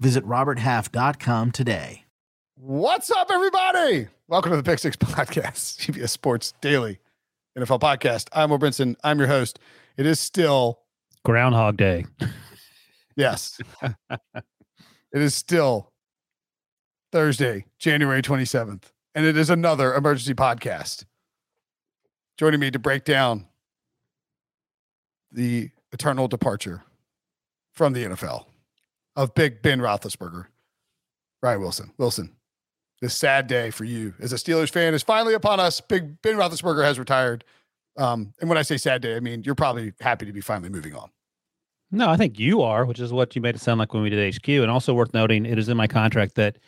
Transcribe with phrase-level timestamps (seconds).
[0.00, 2.04] Visit RobertHalf.com today.
[2.56, 4.08] What's up, everybody?
[4.28, 6.98] Welcome to the Pick Six Podcast, CBS Sports Daily
[7.58, 8.28] NFL Podcast.
[8.32, 8.96] I'm Will Brinson.
[9.04, 9.58] I'm your host.
[9.96, 10.80] It is still
[11.24, 12.06] Groundhog Day.
[13.16, 13.60] Yes.
[13.80, 13.92] it
[15.12, 15.92] is still
[17.12, 18.82] Thursday, January 27th,
[19.14, 21.04] and it is another emergency podcast.
[22.36, 23.46] Joining me to break down
[25.30, 26.82] the eternal departure
[27.72, 28.46] from the NFL
[29.16, 30.46] of Big Ben Roethlisberger,
[31.42, 31.92] Ryan Wilson.
[31.98, 32.36] Wilson,
[33.00, 35.80] this sad day for you as a Steelers fan is finally upon us.
[35.80, 37.44] Big Ben Roethlisberger has retired.
[37.96, 40.68] Um, and when I say sad day, I mean you're probably happy to be finally
[40.68, 41.10] moving on.
[41.90, 44.10] No, I think you are, which is what you made it sound like when we
[44.10, 44.48] did HQ.
[44.48, 46.58] And also worth noting, it is in my contract that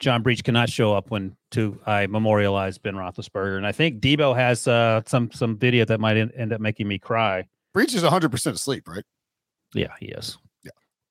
[0.00, 3.56] John Breech cannot show up when to I memorialize Ben Roethlisberger.
[3.56, 6.98] And I think Debo has uh, some some video that might end up making me
[6.98, 7.46] cry.
[7.72, 9.04] Breech is 100 percent asleep, right?
[9.74, 10.36] Yeah, he is.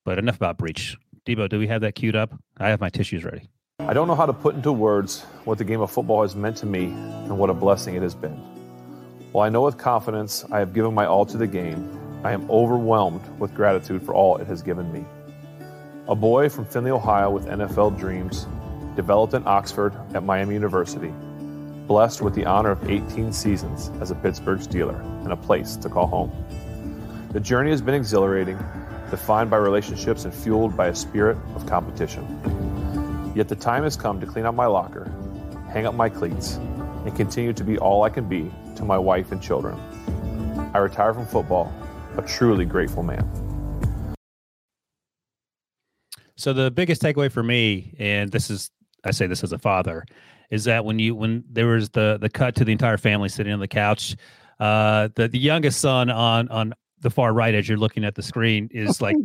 [0.09, 0.97] But enough about Breech.
[1.27, 2.33] Debo, do we have that queued up?
[2.57, 3.47] I have my tissues ready.
[3.77, 6.57] I don't know how to put into words what the game of football has meant
[6.57, 8.33] to me and what a blessing it has been.
[9.33, 12.49] While I know with confidence I have given my all to the game, I am
[12.49, 15.05] overwhelmed with gratitude for all it has given me.
[16.07, 18.47] A boy from Findlay, Ohio with NFL dreams,
[18.95, 21.13] developed in Oxford at Miami University,
[21.85, 25.87] blessed with the honor of 18 seasons as a Pittsburgh Steeler and a place to
[25.87, 26.31] call home.
[27.31, 28.57] The journey has been exhilarating,
[29.09, 32.25] defined by relationships and fueled by a spirit of competition.
[33.35, 35.11] Yet the time has come to clean out my locker,
[35.71, 36.55] hang up my cleats,
[37.05, 39.80] and continue to be all I can be to my wife and children.
[40.73, 41.73] I retire from football
[42.17, 43.27] a truly grateful man.
[46.36, 48.71] So the biggest takeaway for me, and this is
[49.03, 50.05] I say this as a father,
[50.49, 53.53] is that when you when there was the the cut to the entire family sitting
[53.53, 54.15] on the couch,
[54.59, 58.23] uh, the the youngest son on on the far right as you're looking at the
[58.23, 59.15] screen is like,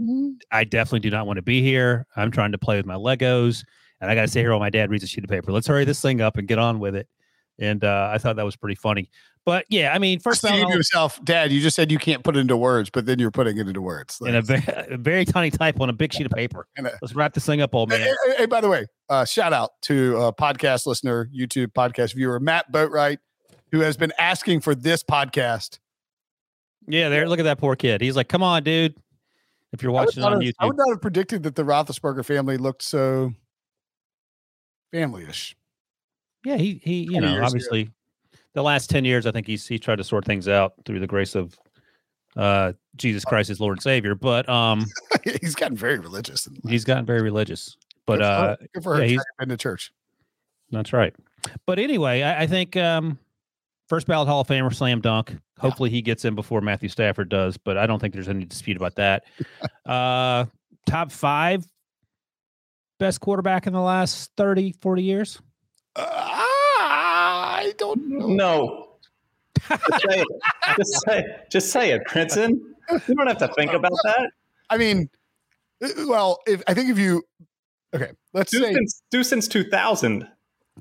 [0.50, 2.06] I definitely do not want to be here.
[2.16, 3.64] I'm trying to play with my Legos,
[4.00, 5.52] and I got to stay here while my dad reads a sheet of paper.
[5.52, 7.08] Let's hurry this thing up and get on with it.
[7.58, 9.10] And uh, I thought that was pretty funny.
[9.44, 12.34] But yeah, I mean, first of all, yourself, Dad, you just said you can't put
[12.34, 15.26] it into words, but then you're putting it into words in a very, a very,
[15.26, 16.66] tiny type on a big sheet of paper.
[17.02, 18.00] Let's wrap this thing up, old man.
[18.00, 22.14] Hey, hey, hey by the way, uh, shout out to a podcast listener, YouTube podcast
[22.14, 23.18] viewer, Matt Boatwright,
[23.70, 25.78] who has been asking for this podcast.
[26.86, 27.28] Yeah, there.
[27.28, 28.00] Look at that poor kid.
[28.00, 28.94] He's like, "Come on, dude."
[29.72, 32.56] If you're watching on have, YouTube, I would not have predicted that the Roethlisberger family
[32.56, 33.34] looked so
[34.92, 35.56] family-ish.
[36.44, 37.90] Yeah, he he, you know, obviously ago.
[38.52, 41.06] the last 10 years I think he's he tried to sort things out through the
[41.08, 41.58] grace of
[42.36, 44.86] uh Jesus Christ as Lord and Savior, but um
[45.40, 46.46] he's gotten very religious.
[46.68, 47.76] He's gotten very religious.
[48.06, 49.92] But good uh good for her yeah, in the church.
[50.70, 51.14] That's right.
[51.66, 53.18] But anyway, I, I, think um
[53.94, 55.36] first ballot Hall of Famer slam dunk.
[55.60, 55.94] Hopefully yeah.
[55.94, 58.96] he gets in before Matthew Stafford does, but I don't think there's any dispute about
[58.96, 59.22] that.
[59.86, 60.46] uh
[60.84, 61.64] top 5
[62.98, 65.40] best quarterback in the last 30 40 years?
[65.94, 68.26] Uh, I don't know.
[68.26, 68.88] No.
[69.70, 70.28] just say it.
[70.76, 72.50] Just say, just say it, Brinson.
[73.06, 74.30] You don't have to think about that.
[74.70, 75.08] I mean,
[76.08, 77.22] well, if I think if you
[77.94, 80.26] okay, let's do say since, do since 2000.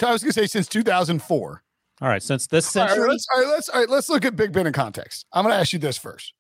[0.01, 1.63] I was gonna say since 2004.
[2.02, 2.98] All right, since this century.
[2.98, 5.26] All right, let's, all right, let's all right, let's look at Big Ben in context.
[5.31, 6.34] I'm gonna ask you this first: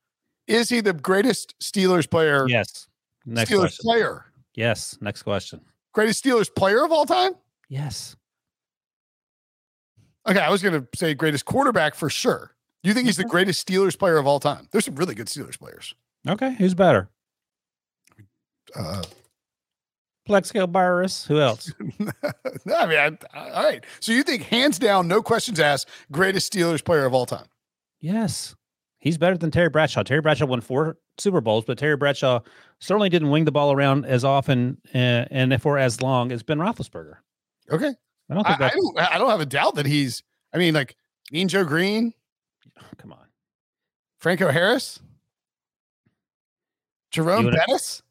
[0.47, 2.47] Is he the greatest Steelers player?
[2.47, 2.87] Yes.
[3.25, 3.83] Next Steelers question.
[3.83, 4.25] player.
[4.55, 4.97] Yes.
[5.01, 5.61] Next question.
[5.93, 7.33] Greatest Steelers player of all time?
[7.69, 8.15] Yes.
[10.27, 12.51] Okay, I was going to say greatest quarterback for sure.
[12.81, 14.67] Do you think he's the greatest Steelers player of all time?
[14.71, 15.93] There's some really good Steelers players.
[16.27, 17.09] Okay, who's better?
[18.75, 19.03] Uh,
[20.25, 21.25] Burress.
[21.25, 21.73] Who else?
[21.99, 23.83] no, I mean, I, all right.
[23.99, 27.45] So you think hands down, no questions asked, greatest Steelers player of all time?
[27.99, 28.55] Yes,
[28.99, 30.03] he's better than Terry Bradshaw.
[30.03, 32.39] Terry Bradshaw won four Super Bowls, but Terry Bradshaw
[32.79, 36.57] certainly didn't wing the ball around as often uh, and for as long as Ben
[36.57, 37.15] Roethlisberger.
[37.71, 37.93] Okay,
[38.29, 38.99] I don't think I, I, don't.
[38.99, 40.23] I don't have a doubt that he's.
[40.53, 40.95] I mean, like
[41.31, 42.13] Mean Joe Greene.
[42.79, 43.27] Oh, come on,
[44.19, 44.99] Franco Harris,
[47.11, 48.01] Jerome Bettis.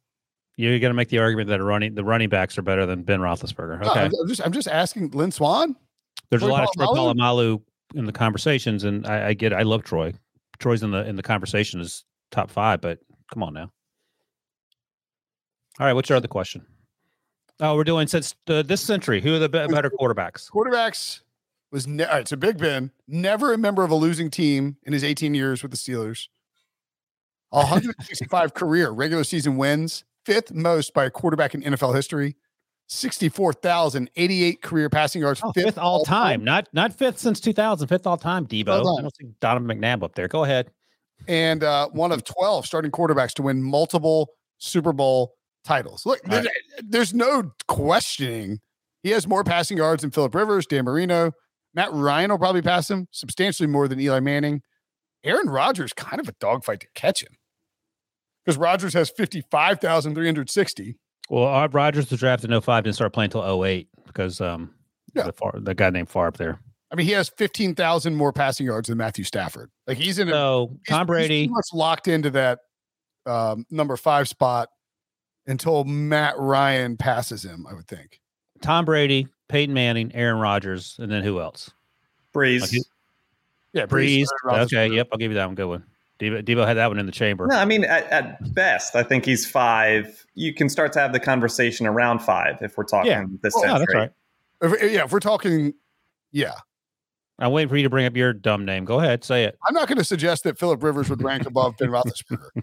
[0.57, 3.21] You're going to make the argument that running the running backs are better than Ben
[3.21, 3.85] Roethlisberger.
[3.87, 5.11] Okay, no, I'm just I'm just asking.
[5.11, 5.77] Lynn Swann.
[6.31, 7.63] There's Troy a lot of Troy Polamalu
[7.95, 9.53] in the conversations, and I, I get.
[9.53, 10.13] I love Troy.
[10.59, 12.99] Troy's in the in the conversation is top five, but
[13.33, 13.71] come on now.
[15.81, 16.67] All right, what's your other question?
[17.61, 19.21] Oh, we're doing since uh, this century.
[19.21, 20.51] Who are the better quarterbacks?
[20.51, 21.21] Quarterbacks
[21.71, 22.29] was ne- all right.
[22.29, 25.71] So Big Ben, never a member of a losing team in his 18 years with
[25.71, 26.29] the Steelers.
[27.51, 32.37] 165 career regular season wins, fifth most by a quarterback in NFL history.
[32.89, 38.17] 64,088 career passing yards, Oh, fifth all time, not not fifth since 2000, fifth all
[38.17, 38.47] time.
[38.47, 40.29] Debo, I don't see Donovan McNabb up there.
[40.29, 40.71] Go ahead.
[41.29, 45.35] and uh, one of 12 starting quarterbacks to win multiple Super Bowl
[45.65, 46.05] titles.
[46.05, 46.47] Look, Right.
[46.83, 48.59] there's no questioning.
[49.03, 51.33] He has more passing yards than Philip Rivers, Dan Marino.
[51.75, 54.63] Matt Ryan will probably pass him substantially more than Eli Manning.
[55.25, 57.37] Aaron Rodgers, kind of a dogfight to catch him
[58.45, 60.97] because Rodgers has 55,360.
[61.31, 64.75] Well, Rodgers was drafted in 05, didn't start playing until 08 because um
[65.15, 65.25] Yeah.
[65.25, 66.61] the, far, the guy named Favre there.
[66.91, 69.71] I mean, he has 15,000 more passing yards than Matthew Stafford.
[69.87, 72.59] Like he's in a So he's- Tom he's Brady, pretty much locked into that
[73.25, 74.69] um, number five spot
[75.47, 77.67] until Matt Ryan passes him.
[77.71, 78.21] I would think.
[78.61, 81.71] Tom Brady, Peyton Manning, Aaron Rodgers, and then who else?
[82.35, 82.65] Brees.
[82.65, 82.79] Okay.
[83.73, 84.27] Yeah, Brees.
[84.51, 85.55] Aaron Okay, yep, I'll give you that one.
[85.55, 85.85] Good one.
[86.23, 87.47] Debo, Debo had that one in the chamber.
[87.49, 90.25] No, I mean, at, at best, I think he's five.
[90.35, 93.25] You can start to have the conversation around five if we're talking Yeah.
[93.43, 93.79] this Oh, century.
[93.81, 94.11] that's right.
[94.83, 95.75] If- yeah, if we're talking,
[96.31, 96.53] yeah,
[97.41, 98.85] I'm waiting for you to bring up your dumb name.
[98.85, 99.59] Go ahead, say it.
[99.67, 102.63] I'm not going to suggest that Philip Rivers would rank above Ben Roethlisberger.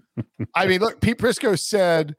[0.56, 2.16] I mean, look, Pete Prisco said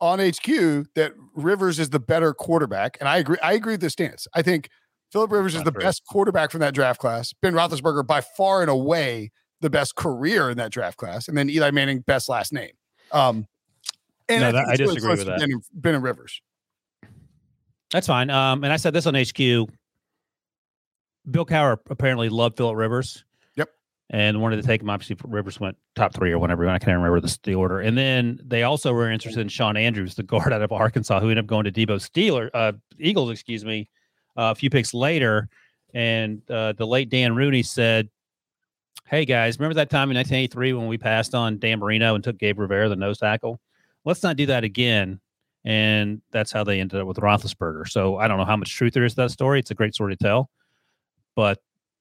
[0.00, 3.36] on HQ that Rivers is the better quarterback, and I agree.
[3.42, 4.26] I agree with this stance.
[4.34, 4.68] I think
[5.12, 5.84] Philip Rivers is the great.
[5.84, 7.34] best quarterback from that draft class.
[7.42, 9.30] Ben Roethlisberger, by far and away,
[9.62, 12.72] the best career in that draft class, and then Eli Manning, best last name.
[13.12, 13.46] Um,
[14.28, 15.38] and No, I, that- I disagree with that.
[15.38, 16.42] Ben and, ben Rivers.
[17.90, 18.30] That's fine.
[18.30, 19.70] Um, and I said this on HQ.
[21.30, 23.24] Bill Cowher apparently loved Philip Rivers.
[23.56, 23.68] Yep.
[24.10, 24.90] And wanted to take him.
[24.90, 26.66] Obviously, Rivers went top three or whatever.
[26.68, 27.80] I can't remember the, the order.
[27.80, 31.26] And then they also were interested in Shawn Andrews, the guard out of Arkansas, who
[31.28, 33.88] ended up going to Debo Steeler, uh, Eagles, excuse me,
[34.36, 35.48] uh, a few picks later.
[35.94, 38.08] And uh, the late Dan Rooney said,
[39.12, 42.38] Hey guys, remember that time in 1983 when we passed on Dan Marino and took
[42.38, 43.60] Gabe Rivera, the nose tackle?
[44.06, 45.20] Let's not do that again
[45.66, 47.90] and that's how they ended up with Roethlisberger.
[47.90, 49.58] So I don't know how much truth there is to that story.
[49.58, 50.48] It's a great story to tell,
[51.36, 51.58] but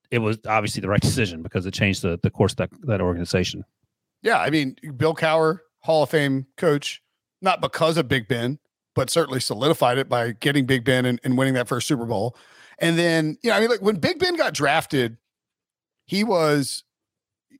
[0.09, 3.01] it was obviously the right decision because it changed the, the course of that, that
[3.01, 3.65] organization.
[4.21, 7.01] Yeah, I mean, Bill Cowher, Hall of Fame coach,
[7.41, 8.57] not because of Big Ben,
[8.95, 12.37] but certainly solidified it by getting Big Ben and, and winning that first Super Bowl.
[12.79, 15.17] And then, you know, I mean, like when Big Ben got drafted,
[16.05, 16.85] he was,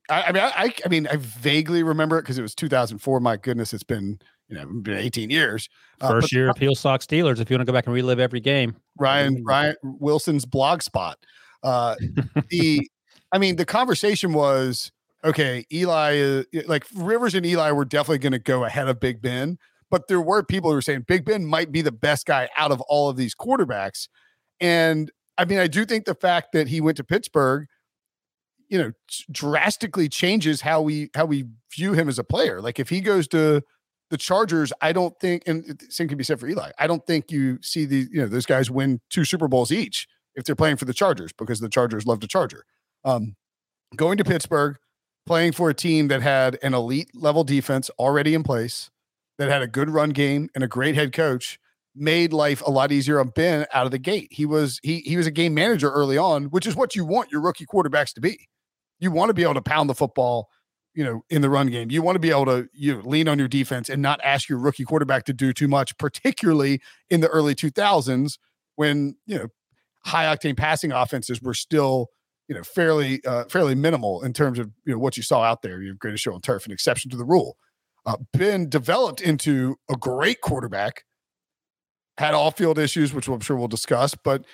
[0.10, 3.20] I, I mean, I, I, mean, I vaguely remember it because it was 2004.
[3.20, 5.70] My goodness, it's been, you know, been 18 years.
[6.02, 7.40] Uh, First but year of Heel Sox Steelers.
[7.40, 9.44] If you want to go back and relive every game, Ryan.
[9.44, 11.18] Ryan Wilson's blog spot.
[11.64, 11.96] Uh,
[12.50, 12.90] the
[13.32, 14.92] I mean, the conversation was
[15.24, 15.66] okay.
[15.72, 19.58] Eli, uh, like Rivers and Eli, were definitely going to go ahead of Big Ben,
[19.90, 22.72] but there were people who were saying Big Ben might be the best guy out
[22.72, 24.08] of all of these quarterbacks.
[24.60, 27.68] And I mean, I do think the fact that he went to Pittsburgh,
[28.72, 28.92] you know,
[29.30, 31.46] drastically changes how we how we
[31.76, 32.62] view him as a player.
[32.62, 33.62] Like if he goes to
[34.10, 36.72] the Chargers, I don't think, and the same can be said for Eli.
[36.80, 40.08] I don't think you see the you know those guys win two Super Bowls each
[40.36, 42.64] if they're playing for the Chargers because the Chargers love to Charger.
[43.04, 43.36] Um,
[43.98, 44.78] going to Pittsburgh,
[45.26, 48.90] playing for a team that had an elite level defense already in place,
[49.38, 51.60] that had a good run game and a great head coach,
[51.94, 54.30] made life a lot easier on Ben out of the gate.
[54.32, 57.34] He was he he was a game manager early on, which is what you want
[57.34, 58.48] your rookie quarterbacks to be.
[59.02, 60.48] You want to be able to pound the football,
[60.94, 61.92] you know, in the run game.
[61.92, 64.48] You want to be able to you know, lean on your defense and not ask
[64.48, 68.38] your rookie quarterback to do too much, particularly in the early 2000s
[68.76, 69.48] when, you know,
[70.06, 72.08] high octane passing offenses were still,
[72.48, 75.62] you know, fairly uh, fairly minimal in terms of, you know, what you saw out
[75.62, 75.82] there.
[75.82, 77.58] Your greatest show on turf, an exception to the rule.
[78.06, 81.04] Uh, ben developed into a great quarterback,
[82.18, 84.46] had all field issues, which I'm sure we'll discuss, but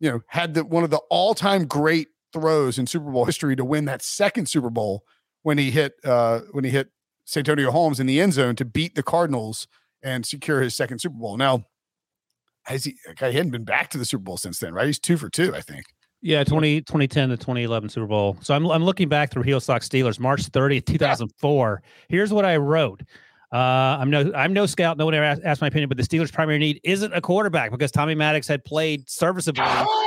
[0.00, 2.08] you know, had the one of the all-time great
[2.40, 5.04] throws in Super Bowl history to win that second Super Bowl
[5.42, 6.90] when he hit uh when he hit
[7.24, 9.66] Santonio Holmes in the end zone to beat the Cardinals
[10.02, 11.36] and secure his second Super Bowl.
[11.36, 11.64] Now,
[12.64, 14.86] has he he hadn't been back to the Super Bowl since then, right?
[14.86, 15.84] He's two for two, I think.
[16.22, 18.36] Yeah, 20, 2010 to 2011 Super Bowl.
[18.40, 21.82] So I'm, I'm looking back through Heel Sox Steelers, March 30th, 2004.
[22.08, 23.02] Here's what I wrote.
[23.52, 23.58] Uh,
[24.00, 24.98] I'm no I'm no scout.
[24.98, 27.70] No one ever asked, asked my opinion, but the Steelers' primary need isn't a quarterback
[27.70, 29.62] because Tommy Maddox had played serviceably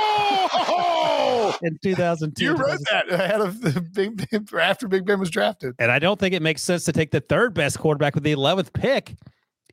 [1.62, 2.44] in 2002.
[2.44, 5.74] you wrote that ahead of the Big Ben after Big Ben was drafted.
[5.78, 8.34] And I don't think it makes sense to take the third best quarterback with the
[8.34, 9.16] 11th pick.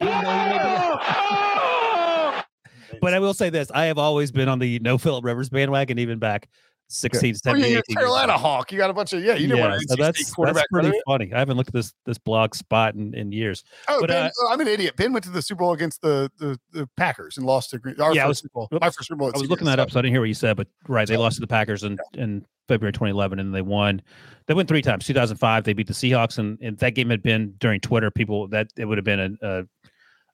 [0.01, 1.37] Even though he may be-
[3.01, 5.99] but I will say this: I have always been on the no Philip Rivers bandwagon,
[5.99, 6.49] even back
[6.89, 8.41] 16, Oh, 17, yeah, you're 18 years Carolina old.
[8.41, 8.71] Hawk.
[8.71, 9.33] You got a bunch of yeah.
[9.33, 10.65] You didn't yeah, want so that's, quarterback.
[10.71, 11.33] that's pretty funny.
[11.33, 13.63] I haven't looked at this this blog spot in, in years.
[13.87, 14.95] Oh, but, ben, uh, oh, I'm an idiot.
[14.95, 17.99] Ben went to the Super Bowl against the the, the Packers and lost to Green.
[17.99, 18.67] Our Yeah, I first was- Super Bowl.
[18.79, 19.27] My first Super Bowl.
[19.27, 20.67] I was CBS, looking that up, so- so I didn't hear what you said, but
[20.87, 24.01] right, they So- lost to the Packers in, in February 2011, and they won.
[24.47, 25.05] They won three times.
[25.05, 28.09] 2005, they beat the Seahawks, and, and that game had been during Twitter.
[28.11, 29.63] People that it would have been a, a,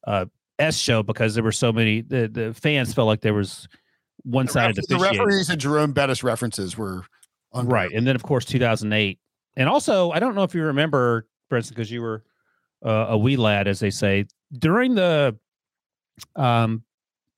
[0.05, 0.29] a
[0.59, 2.01] S show because there were so many.
[2.01, 3.67] The, the fans felt like there was
[4.23, 7.05] one The, sided the referees and Jerome Bettis references were
[7.53, 7.71] unreal.
[7.71, 7.91] Right.
[7.91, 9.19] And then, of course, 2008.
[9.55, 12.23] And also, I don't know if you remember, Preston, because you were
[12.85, 14.25] uh, a wee lad, as they say,
[14.57, 15.37] during the
[16.35, 16.83] um,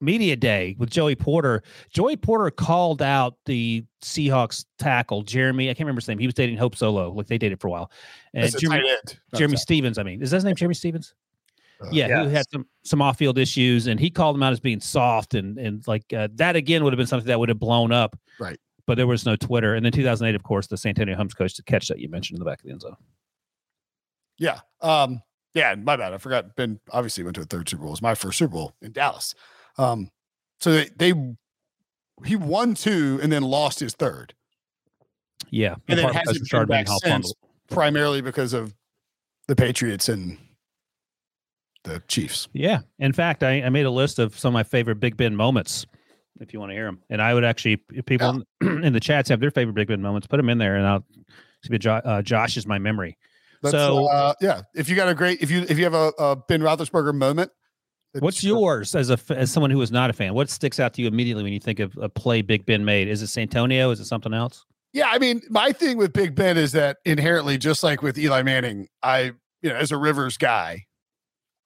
[0.01, 5.69] media day with Joey Porter, Joey Porter called out the Seahawks tackle, Jeremy.
[5.69, 6.19] I can't remember his name.
[6.19, 7.11] He was dating Hope Solo.
[7.11, 7.91] Like they dated for a while.
[8.33, 9.19] And Jeremy, tight end.
[9.35, 11.13] Jeremy Stevens, I mean, is that his name Jeremy Stevens?
[11.91, 14.79] Yeah, who had some some off field issues, and he called him out as being
[14.79, 17.91] soft, and and like uh, that again would have been something that would have blown
[17.91, 18.59] up, Right.
[18.87, 21.63] But there was no Twitter, and then 2008, of course, the Santonio Holmes coach, the
[21.63, 22.95] catch that you mentioned in the back of the end zone.
[24.37, 24.59] Yeah.
[24.81, 25.21] Um,
[25.53, 26.13] yeah, my bad.
[26.13, 26.55] I forgot.
[26.55, 27.89] Ben obviously went to a third Super Bowl.
[27.89, 29.33] It was my first Super Bowl in Dallas.
[29.77, 30.11] Um,
[30.59, 31.13] so they, they
[32.25, 34.33] he won two and then lost his third,
[35.49, 37.33] Yeah, and then in part because hasn't been back since,
[37.69, 38.75] primarily because of
[39.47, 40.37] the Patriots and
[41.85, 42.47] the Chiefs.
[42.53, 45.35] Yeah, in fact, I, I made a list of some of my favorite Big Ben
[45.35, 45.85] moments.
[46.41, 48.99] If you want to hear them, and I would actually, if people in, in the
[48.99, 51.05] chats have their favorite Big Ben moments, put them in there, and I'll
[51.79, 53.17] Jo- uh, Josh is my memory.
[53.63, 56.11] Let's, So- uh, yeah, if you got a great, if you if you have a,
[56.19, 57.51] a Ben Roethlisberger moment,
[58.13, 60.33] that's- What's yours as a as someone who is not a fan?
[60.33, 63.07] What sticks out to you immediately when you think of a play Big Ben made?
[63.07, 63.91] Is it Santonio?
[63.91, 64.65] Is it something else?
[64.93, 68.43] Yeah, I mean, my thing with Big Ben is that inherently, just like with Eli
[68.43, 70.84] Manning, I, you know, as a Rivers guy,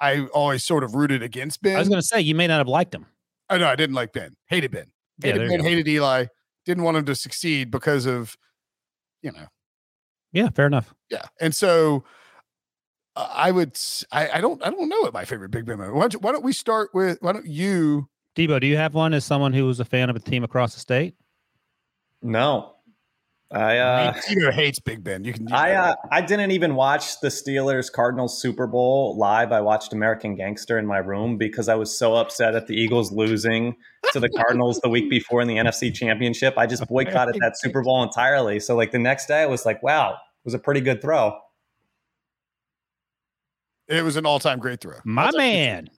[0.01, 1.75] I always sort of rooted against Ben.
[1.75, 3.05] I was going to say you may not have liked him.
[3.49, 4.35] Oh no, I didn't like Ben.
[4.47, 4.85] Hated Ben.
[5.21, 5.65] Hated there you Ben.
[5.65, 6.25] Hated Eli.
[6.65, 8.37] Didn't want him to succeed because of,
[9.21, 9.47] you know,
[10.31, 10.93] Yeah, fair enough.
[11.09, 11.23] yeah.
[11.41, 12.03] And so,
[13.15, 13.77] uh, I would.
[14.11, 14.63] I, I don't.
[14.65, 15.95] I don't know what my favorite Big Ben moment.
[15.95, 17.17] Why don't, you- why don't we start with?
[17.21, 18.07] Why don't you?
[18.35, 20.73] Debo, do you have one as someone who was a fan of a team across
[20.75, 21.15] the state?
[22.21, 22.75] No,
[23.51, 25.23] I uh, Tito hates Big Ben.
[25.23, 25.47] You can.
[25.47, 29.51] you I uh, I didn't even watch the Steelers Cardinals Super Bowl live.
[29.51, 33.11] I watched American Gangster in my room because I was so upset at the Eagles
[33.11, 33.75] losing
[34.11, 36.53] to the Cardinals the week before in the NFC Championship.
[36.57, 38.59] I just boycotted that Super Bowl entirely.
[38.59, 41.35] So like the next day, I was like, wow, it was a pretty good throw.
[43.87, 44.97] it was an all-time great throw.
[45.03, 45.59] My All-time great throw.
[45.65, 45.89] man.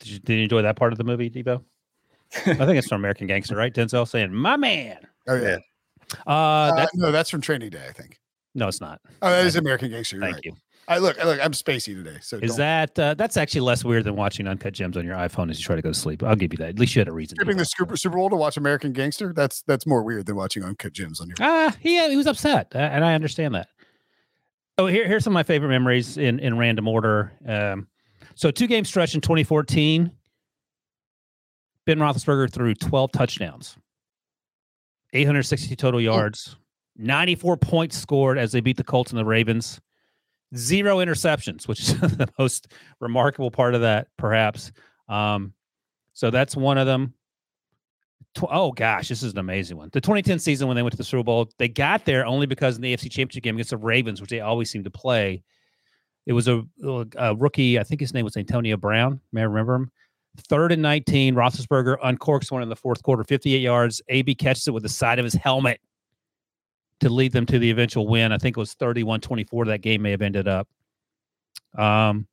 [0.00, 1.64] Did you, did you enjoy that part of the movie, Debo?
[2.46, 3.74] I think it's from American Gangster, right?
[3.74, 5.56] Denzel saying, "My man." Oh yeah.
[6.26, 8.18] Uh, Uh, that's no, that's from Training Day, I think.
[8.54, 9.00] no, it's not.
[9.22, 10.16] Oh, that is American Gangster.
[10.16, 10.44] You're Thank right.
[10.46, 10.52] you.
[10.90, 12.16] I look, I look, I'm spacey today.
[12.22, 15.16] So Is don't- that uh, that's actually less weird than watching uncut gems on your
[15.16, 16.22] iPhone as you try to go to sleep?
[16.22, 16.70] I'll give you that.
[16.70, 17.36] At least you had a reason.
[17.36, 19.34] skipping the Super Super Bowl to watch American Gangster?
[19.34, 21.36] That's that's more weird than watching Uncut Gems on your.
[21.40, 23.68] Ah, he he was upset, uh, and I understand that.
[24.78, 27.32] Oh, here here's some of my favorite memories in in random order.
[27.46, 27.86] Um,
[28.34, 30.10] so two game stretch in 2014.
[31.84, 33.76] Ben Roethlisberger threw 12 touchdowns,
[35.12, 36.56] 862 total yards,
[36.96, 39.80] 94 points scored as they beat the Colts and the Ravens,
[40.56, 42.68] zero interceptions, which is the most
[43.00, 44.72] remarkable part of that, perhaps.
[45.08, 45.54] Um,
[46.12, 47.14] so that's one of them.
[48.42, 49.88] Oh gosh, this is an amazing one.
[49.92, 52.76] The 2010 season when they went to the Super Bowl, they got there only because
[52.76, 55.42] in the AFC Championship game against the Ravens, which they always seem to play,
[56.26, 56.62] it was a,
[57.16, 57.78] a rookie.
[57.78, 59.20] I think his name was Antonio Brown.
[59.32, 59.90] May I remember him?
[60.36, 64.00] Third and 19, Roethlisberger uncorks one in the fourth quarter, 58 yards.
[64.08, 65.80] AB catches it with the side of his helmet
[67.00, 68.32] to lead them to the eventual win.
[68.32, 69.66] I think it was 31 24.
[69.66, 70.68] That game may have ended up.
[71.76, 72.26] Um,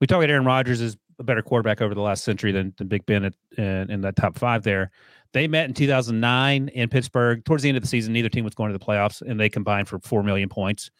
[0.00, 2.88] we talk about Aaron Rodgers is a better quarterback over the last century than, than
[2.88, 4.90] Big Ben at, in, in that top five there.
[5.32, 7.44] They met in 2009 in Pittsburgh.
[7.44, 9.48] Towards the end of the season, neither team was going to the playoffs, and they
[9.48, 10.90] combined for 4 million points.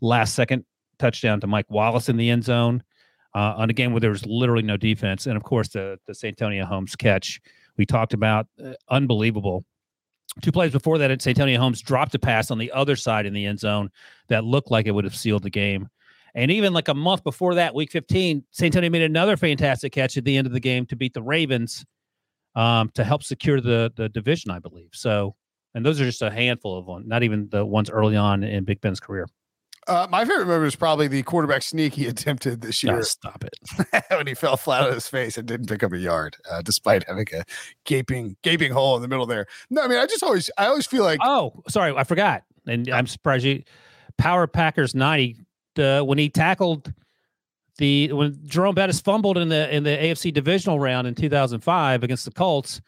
[0.00, 0.64] Last second
[0.98, 2.82] touchdown to Mike Wallace in the end zone
[3.34, 5.26] uh, on a game where there was literally no defense.
[5.26, 7.40] And of course, the, the Santonio Holmes catch
[7.78, 9.64] we talked about, uh, unbelievable.
[10.42, 13.46] Two plays before that, Santonio Holmes dropped a pass on the other side in the
[13.46, 13.90] end zone
[14.28, 15.88] that looked like it would have sealed the game.
[16.34, 20.24] And even like a month before that, week 15, Santonio made another fantastic catch at
[20.24, 21.84] the end of the game to beat the Ravens
[22.54, 24.90] um, to help secure the the division, I believe.
[24.92, 25.34] So,
[25.74, 28.64] and those are just a handful of them, not even the ones early on in
[28.64, 29.26] Big Ben's career.
[29.88, 33.42] Uh, my favorite moment is probably the quarterback sneak he attempted this No, year stop
[33.44, 34.04] it.
[34.10, 37.04] when he fell flat on his face and didn't pick up a yard, uh, despite
[37.08, 37.42] having a
[37.84, 39.46] gaping gaping hole in the middle there.
[39.70, 42.42] No, I mean, I just always I always feel like Oh, sorry, I forgot.
[42.66, 43.62] And I'm surprised you
[44.18, 45.36] Power Packers 90
[45.74, 46.92] the when he tackled
[47.78, 52.24] the when Jerome Bettis fumbled in the in the AFC divisional round in 2005 against
[52.24, 52.80] the Colts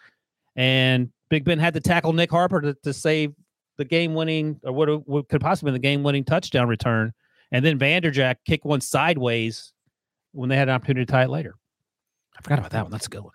[0.56, 3.32] and Big Ben had to tackle Nick Harper to, to save
[3.80, 7.12] the game winning or what, what could possibly be the game winning touchdown return,
[7.50, 9.72] and then Vanderjagt kicked one sideways
[10.32, 11.54] when they had an opportunity to tie it later.
[12.38, 12.92] I forgot about that one.
[12.92, 13.32] That's a good one.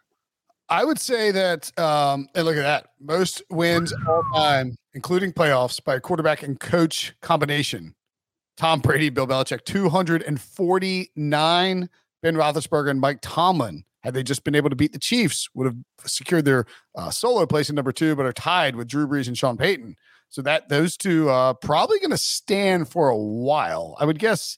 [0.69, 5.83] I would say that, um, and look at that, most wins all time, including playoffs,
[5.83, 7.93] by a quarterback and coach combination.
[8.57, 11.89] Tom Brady, Bill Belichick, 249.
[12.23, 15.67] Ben Roethlisberger and Mike Tomlin, had they just been able to beat the Chiefs, would
[15.67, 15.75] have
[16.05, 19.37] secured their uh, solo place in number two, but are tied with Drew Brees and
[19.37, 19.95] Sean Payton.
[20.36, 23.96] So that those two uh, probably going to stand for a while.
[24.01, 24.58] I would guess.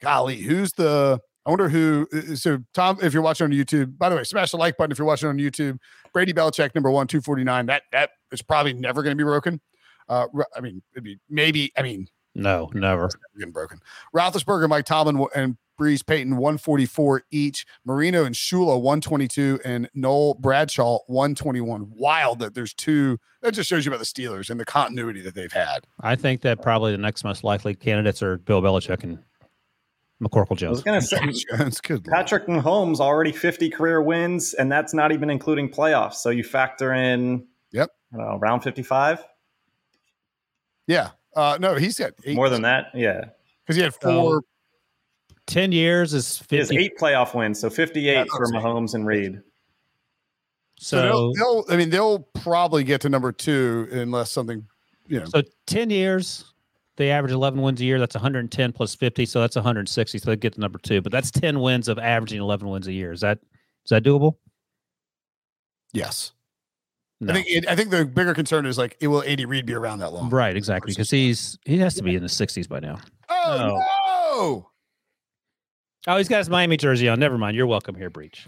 [0.00, 2.06] Golly, who's the I wonder who.
[2.14, 4.76] Uh, uh, so, Tom, if you're watching on YouTube, by the way, smash the like
[4.76, 5.78] button if you're watching on YouTube.
[6.12, 7.66] Brady Belichick, number one, 249.
[7.66, 9.60] That that is probably never going to be broken.
[10.08, 11.72] Uh, I mean, it'd be maybe.
[11.76, 12.06] I mean,
[12.36, 13.80] no, never getting broken.
[14.14, 17.64] Roethlisberger, Mike Tomlin, and Brees Payton, 144 each.
[17.84, 21.92] Marino and Shula, 122, and Noll Bradshaw, 121.
[21.94, 23.18] Wild that there's two.
[23.42, 25.86] That just shows you about the Steelers and the continuity that they've had.
[26.00, 29.18] I think that probably the next most likely candidates are Bill Belichick and
[30.22, 30.82] McCorkle Jones.
[30.86, 32.04] I was going to say, that's good.
[32.04, 36.14] Patrick Mahomes already 50 career wins, and that's not even including playoffs.
[36.14, 39.24] So you factor in, yep, know, round 55.
[40.86, 42.36] Yeah, uh, no, he's got eight.
[42.36, 42.86] more than that.
[42.94, 43.26] Yeah,
[43.64, 44.36] because he had four.
[44.36, 44.42] Um,
[45.46, 46.56] 10 years is 50.
[46.56, 49.40] He has eight playoff wins, so 58 for Mahomes and Reid.
[50.78, 54.66] So, so they'll, they'll, I mean, they'll probably get to number two unless something,
[55.06, 55.26] you know.
[55.26, 56.52] So 10 years,
[56.96, 57.98] they average 11 wins a year.
[57.98, 59.26] That's 110 plus 50.
[59.26, 60.18] So that's 160.
[60.18, 61.00] So they get to number two.
[61.00, 63.12] But that's 10 wins of averaging 11 wins a year.
[63.12, 63.38] Is that
[63.84, 64.36] is that doable?
[65.92, 66.32] Yes.
[67.20, 67.32] No.
[67.32, 69.74] I think it, I think the bigger concern is like, it will Andy Reid be
[69.74, 70.28] around that long?
[70.28, 72.98] Right, exactly, because he's he has to be in the 60s by now.
[73.28, 73.84] Oh,
[74.36, 74.70] no!
[76.06, 77.20] Oh, he's got his Miami jersey on.
[77.20, 77.56] Never mind.
[77.56, 78.46] You're welcome here, Breech.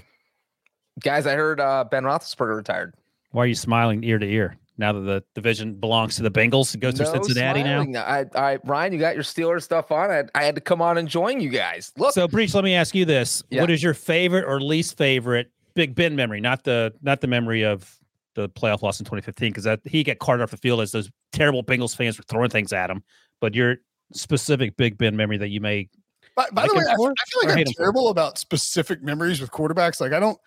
[1.01, 2.95] Guys, I heard uh, Ben Roethlisberger retired.
[3.31, 4.59] Why are you smiling ear to ear?
[4.77, 6.75] now that the division belongs to the Bengals.
[6.75, 7.93] It goes no through Cincinnati smiling.
[7.93, 8.03] now.
[8.05, 10.11] I, I, Ryan, you got your Steelers stuff on.
[10.11, 11.93] I, I had to come on and join you guys.
[11.97, 12.15] Look.
[12.15, 13.61] So, Breech, let me ask you this: yeah.
[13.61, 16.41] What is your favorite or least favorite Big Ben memory?
[16.41, 17.99] Not the not the memory of
[18.35, 21.11] the playoff loss in 2015, because that he got carted off the field as those
[21.33, 23.03] terrible Bengals fans were throwing things at him.
[23.41, 23.77] But your
[24.13, 25.89] specific Big Ben memory that you may.
[26.37, 30.01] By, by the way, I, I, feel like I'm terrible about specific memories with quarterbacks.
[30.01, 30.39] Like I don't.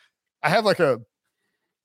[0.43, 0.99] I have like a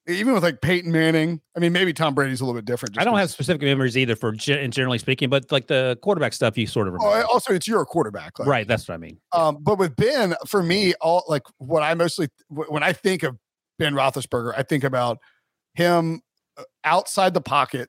[0.08, 2.98] even with like Peyton Manning, I mean, maybe Tom Brady's a little bit different.
[2.98, 6.66] I don't have specific memories either for generally speaking, but like the quarterback stuff, you
[6.66, 7.26] sort of oh, remember.
[7.28, 8.66] Oh, also, it's your quarterback, like, right?
[8.66, 9.18] That's what I mean.
[9.32, 13.36] Um, but with Ben, for me, all like what I mostly when I think of
[13.78, 15.18] Ben Roethlisberger, I think about
[15.74, 16.20] him
[16.56, 17.88] uh, outside the pocket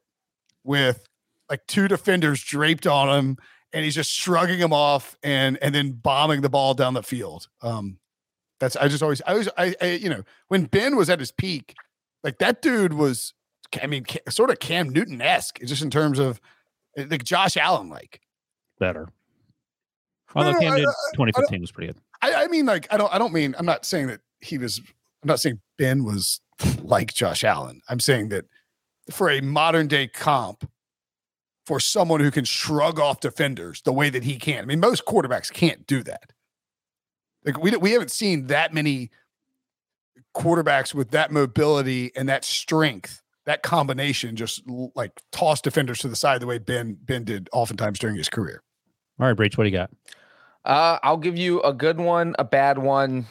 [0.64, 1.08] with
[1.50, 3.38] like two defenders draped on him,
[3.74, 7.48] and he's just shrugging him off and and then bombing the ball down the field.
[7.62, 7.98] Um,
[8.60, 11.32] that's I just always I was I, I you know when Ben was at his
[11.32, 11.76] peak
[12.24, 13.34] like that dude was,
[13.82, 16.40] I mean, sort of Cam Newton esque, just in terms of
[16.98, 18.22] eh, like Josh Allen, like
[18.80, 19.10] better.
[20.36, 22.02] Although no, no, Cam Newton 2015 was pretty good.
[22.22, 24.80] I, I mean, like I don't, I don't mean I'm not saying that he was.
[24.80, 26.42] I'm not saying Ben was
[26.82, 27.82] like Josh Allen.
[27.90, 28.46] I'm saying that
[29.12, 30.70] for a modern day comp,
[31.66, 34.64] for someone who can shrug off defenders the way that he can.
[34.64, 36.32] I mean, most quarterbacks can't do that.
[37.46, 39.12] Like we we haven't seen that many
[40.36, 44.64] quarterbacks with that mobility and that strength, that combination, just
[44.96, 48.64] like toss defenders to the side the way Ben Ben did oftentimes during his career.
[49.20, 49.92] All right, Breech, what do you got?
[50.66, 53.26] Uh, I'll give you a good one, a bad one.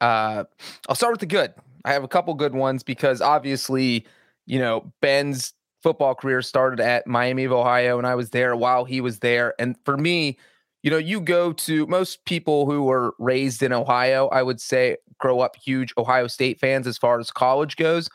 [0.00, 0.44] Uh,
[0.88, 1.54] I'll start with the good.
[1.84, 4.06] I have a couple good ones because obviously,
[4.46, 8.84] you know, Ben's football career started at Miami of Ohio, and I was there while
[8.84, 9.54] he was there.
[9.58, 10.38] And for me,
[10.82, 14.96] you know, you go to most people who were raised in Ohio, I would say
[15.18, 18.08] grow up huge Ohio State fans as far as college goes.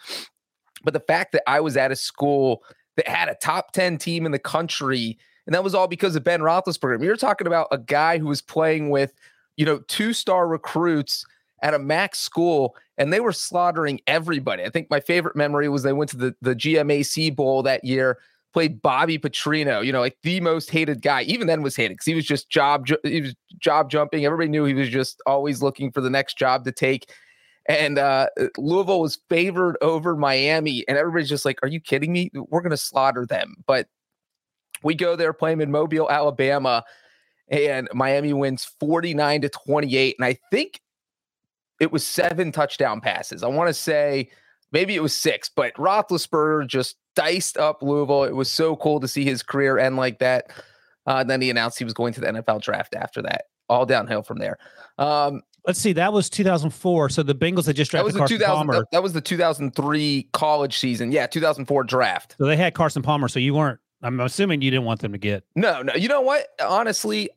[0.83, 2.63] But the fact that I was at a school
[2.95, 6.23] that had a top 10 team in the country, and that was all because of
[6.23, 7.03] Ben Roethlisberger.
[7.03, 9.13] You're talking about a guy who was playing with,
[9.57, 11.25] you know, two star recruits
[11.61, 14.63] at a MAC school, and they were slaughtering everybody.
[14.63, 18.19] I think my favorite memory was they went to the, the GMAC Bowl that year
[18.55, 21.23] played Bobby Petrino, you know, like the most hated guy.
[21.23, 24.23] Even then was hated because he was just job he was job jumping.
[24.23, 27.11] Everybody knew he was just always looking for the next job to take.
[27.65, 32.31] And uh, Louisville was favored over Miami, and everybody's just like, "Are you kidding me?
[32.33, 33.87] We're gonna slaughter them." But
[34.83, 36.85] we go there, play them in Mobile, Alabama,
[37.49, 40.15] and Miami wins forty nine to twenty eight.
[40.17, 40.79] And I think
[41.79, 43.43] it was seven touchdown passes.
[43.43, 44.29] I want to say
[44.71, 48.23] maybe it was six, but Roethlisberger just diced up Louisville.
[48.23, 50.51] It was so cool to see his career end like that.
[51.05, 53.45] Uh, then he announced he was going to the NFL draft after that.
[53.69, 54.57] All downhill from there.
[54.97, 55.93] Um, Let's see.
[55.93, 57.09] That was 2004.
[57.09, 58.85] So the Bengals had just drafted that was the 2000, Palmer.
[58.91, 61.11] That was the 2003 college season.
[61.11, 62.35] Yeah, 2004 draft.
[62.37, 63.27] So they had Carson Palmer.
[63.27, 63.79] So you weren't.
[64.03, 65.43] I'm assuming you didn't want them to get.
[65.55, 65.93] No, no.
[65.95, 66.45] You know what?
[66.63, 67.29] Honestly,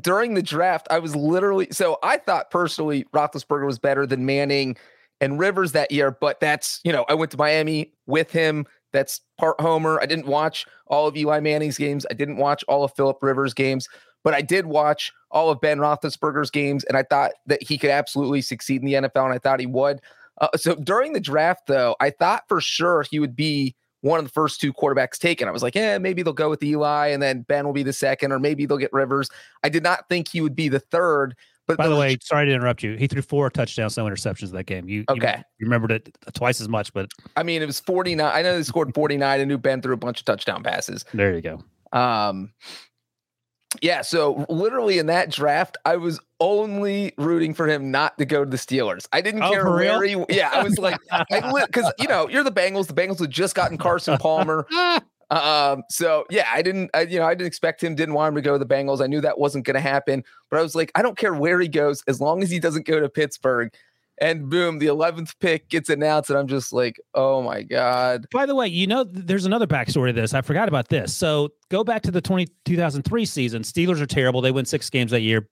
[0.00, 4.76] during the draft, I was literally so I thought personally Roethlisberger was better than Manning
[5.20, 8.66] and Rivers that year, but that's you know I went to Miami with him.
[8.92, 10.00] That's part homer.
[10.00, 12.06] I didn't watch all of Eli Manning's games.
[12.10, 13.88] I didn't watch all of Philip Rivers' games,
[14.24, 17.90] but I did watch all of Ben Roethlisberger's games, and I thought that he could
[17.90, 20.00] absolutely succeed in the NFL, and I thought he would.
[20.40, 23.74] Uh, so during the draft, though, I thought for sure he would be
[24.06, 25.48] one of the first two quarterbacks taken.
[25.48, 27.92] I was like, yeah, maybe they'll go with Eli and then Ben will be the
[27.92, 29.28] second, or maybe they'll get Rivers.
[29.62, 31.34] I did not think he would be the third.
[31.66, 32.94] But by the way, sorry to interrupt you.
[32.96, 34.88] He threw four touchdowns, no interceptions that game.
[34.88, 35.42] You okay?
[35.58, 38.30] You remembered it twice as much, but I mean, it was forty nine.
[38.32, 39.40] I know they scored forty nine.
[39.40, 41.04] I knew Ben threw a bunch of touchdown passes.
[41.12, 41.64] There you go.
[41.92, 42.52] Um,
[43.82, 44.02] yeah.
[44.02, 48.50] So literally in that draft, I was only rooting for him not to go to
[48.50, 49.06] the Steelers.
[49.12, 50.26] I didn't Oh, care where real?
[50.28, 50.36] he.
[50.36, 50.98] Yeah, I was like,
[51.30, 52.86] because you know you're the Bengals.
[52.86, 54.66] The Bengals had just gotten Carson Palmer.
[55.30, 58.34] Um, so yeah, I didn't, I, you know, I didn't expect him, didn't want him
[58.36, 59.02] to go to the Bengals.
[59.02, 61.58] I knew that wasn't going to happen, but I was like, I don't care where
[61.60, 63.72] he goes as long as he doesn't go to Pittsburgh.
[64.18, 68.24] And boom, the 11th pick gets announced, and I'm just like, oh my God.
[68.32, 70.32] By the way, you know, there's another backstory to this.
[70.32, 71.14] I forgot about this.
[71.14, 73.60] So go back to the 20, 2003 season.
[73.62, 74.40] Steelers are terrible.
[74.40, 75.46] They win six games that year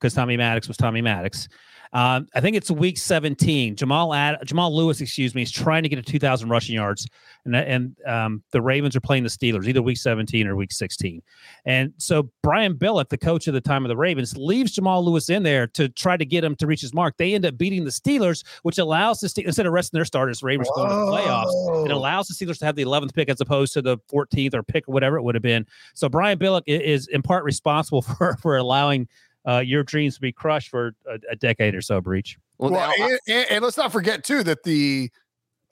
[0.00, 1.48] because Tommy Maddox was Tommy Maddox.
[1.92, 3.74] Um, I think it's week 17.
[3.74, 7.08] Jamal Ad- Jamal Lewis, excuse me, is trying to get to 2,000 rushing yards,
[7.44, 11.20] and and um, the Ravens are playing the Steelers either week 17 or week 16.
[11.64, 15.30] And so Brian Billick, the coach of the time of the Ravens, leaves Jamal Lewis
[15.30, 17.16] in there to try to get him to reach his mark.
[17.16, 20.44] They end up beating the Steelers, which allows the Steelers instead of resting their starters,
[20.44, 21.86] Ravens going to the playoffs.
[21.86, 24.62] It allows the Steelers to have the 11th pick as opposed to the 14th or
[24.62, 25.66] pick or whatever it would have been.
[25.94, 29.08] So Brian Billick is in part responsible for for allowing
[29.48, 32.00] uh, your dreams to be crushed for a, a decade or so.
[32.00, 32.36] Breech.
[32.58, 35.10] Well, Well, now and, and- and let's not forget too that the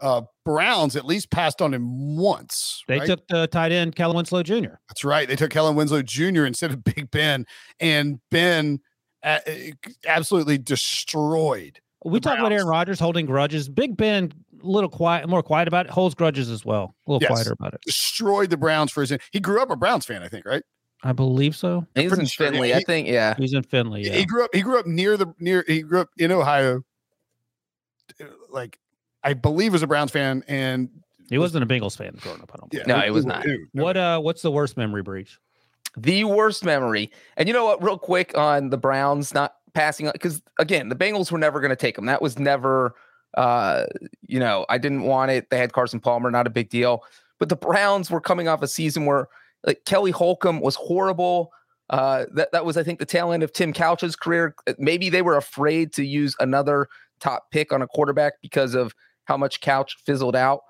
[0.00, 2.82] uh, Browns at least passed on him once.
[2.86, 3.06] They right?
[3.06, 4.74] took the tight end Kellen Winslow Jr.
[4.88, 5.26] That's right.
[5.28, 6.44] They took Kellen Winslow Jr.
[6.44, 7.44] instead of Big Ben,
[7.80, 8.78] and Ben
[9.24, 9.40] uh,
[10.06, 11.80] absolutely destroyed.
[12.04, 13.68] We The talk about Aaron Rodgers holding grudges.
[13.68, 16.94] Big Ben, a little quiet, more quiet about it, holds grudges as well.
[17.06, 17.30] A little Yes.
[17.32, 17.80] quieter about it.
[17.84, 19.12] Destroyed the Browns for his.
[19.32, 20.62] He grew up a Browns fan, I think, right?
[21.04, 21.86] I believe so.
[21.94, 22.74] he's in sure, yeah, Findlay.
[22.74, 23.34] I think, yeah.
[23.38, 24.02] He's in Findlay.
[24.02, 24.14] Yeah.
[24.14, 24.50] He grew up.
[24.52, 25.64] He grew up near the near.
[25.66, 26.82] He grew up in Ohio.
[28.20, 28.78] Uh, Like
[29.22, 30.88] I believe was a Browns fan, and
[31.30, 32.50] He wasn't a Bengals fan growing up.
[32.52, 32.72] I don't.
[32.72, 32.88] yeah, think.
[32.88, 33.46] No, he was not.
[33.72, 34.20] What uh?
[34.20, 35.38] What's the worst memory Breech?
[35.96, 37.10] the worst memory.
[37.36, 37.82] And you know what?
[37.82, 41.76] Real quick on the Browns not passing because again, the Bengals were never going to
[41.76, 42.06] take them.
[42.06, 42.94] That was never,
[43.36, 43.86] uh,
[44.26, 45.50] you know, I didn't want it.
[45.50, 47.02] They had Carson Palmer, not a big deal.
[47.38, 49.28] But the Browns were coming off a season where
[49.66, 51.52] like Kelly Holcomb was horrible.
[51.90, 54.54] Uh, that that was, I think, the tail end of Tim Couch's career.
[54.66, 56.88] Uh, Maybe they were afraid to use another
[57.20, 58.94] top pick on a quarterback because of
[59.24, 60.60] how much Couch fizzled out.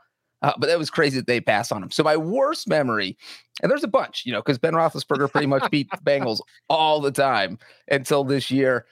[0.42, 1.90] Uh, but that was crazy that they passed on him.
[1.90, 3.16] So my worst memory,
[3.60, 7.00] and there's a bunch, you know, because Ben Roethlisberger pretty much beat the Bengals all
[7.00, 7.58] the time
[7.90, 8.86] until this year.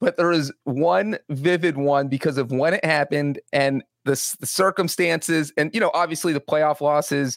[0.00, 5.52] But there is one vivid one because of when it happened and the, the circumstances,
[5.56, 7.36] and you know, obviously the playoff losses.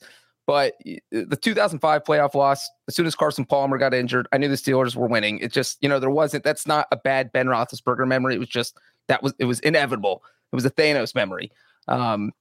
[0.50, 0.74] But
[1.12, 4.96] the 2005 playoff loss, as soon as Carson Palmer got injured, I knew the Steelers
[4.96, 5.38] were winning.
[5.38, 6.44] It just, you know, there wasn't.
[6.44, 8.34] That's not a bad Ben Roethlisberger memory.
[8.34, 8.76] It was just
[9.10, 10.24] that was it was inevitable.
[10.52, 11.52] It was a Thanos memory.
[11.88, 12.32] Um,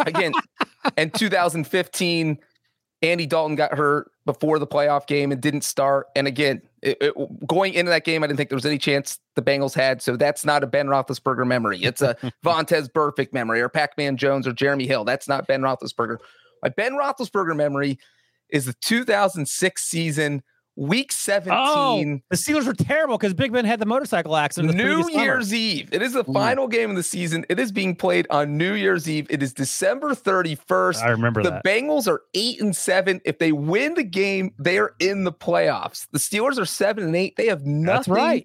[0.00, 0.32] again,
[0.98, 2.38] in 2015,
[3.00, 6.08] Andy Dalton got hurt before the playoff game and didn't start.
[6.14, 9.18] And again, it, it- going into that game, I didn't think there was any chance
[9.34, 10.02] the Bengals had.
[10.02, 11.82] So that's not a Ben Roethlisberger memory.
[11.82, 15.04] It's a Vontaze Burfict memory or Pac-Man Jones or Jeremy Hill.
[15.04, 16.18] That's not Ben Roethlisberger.
[16.66, 17.96] My Ben Roethlisberger memory
[18.48, 20.42] is the 2006 season,
[20.74, 21.52] Week 17.
[21.56, 24.72] Oh, the Steelers were terrible because Big Ben had the motorcycle accident.
[24.72, 25.24] the New previous summer.
[25.24, 25.88] Year's Eve.
[25.92, 26.32] It is the mm.
[26.32, 27.46] final game of the season.
[27.48, 29.28] It is being played on New Year's Eve.
[29.30, 31.02] It is December 31st.
[31.04, 31.64] I remember the that.
[31.64, 33.20] Bengals are eight and seven.
[33.24, 36.08] If they win the game, they are in the playoffs.
[36.10, 37.36] The Steelers are seven and eight.
[37.36, 38.44] They have nothing right.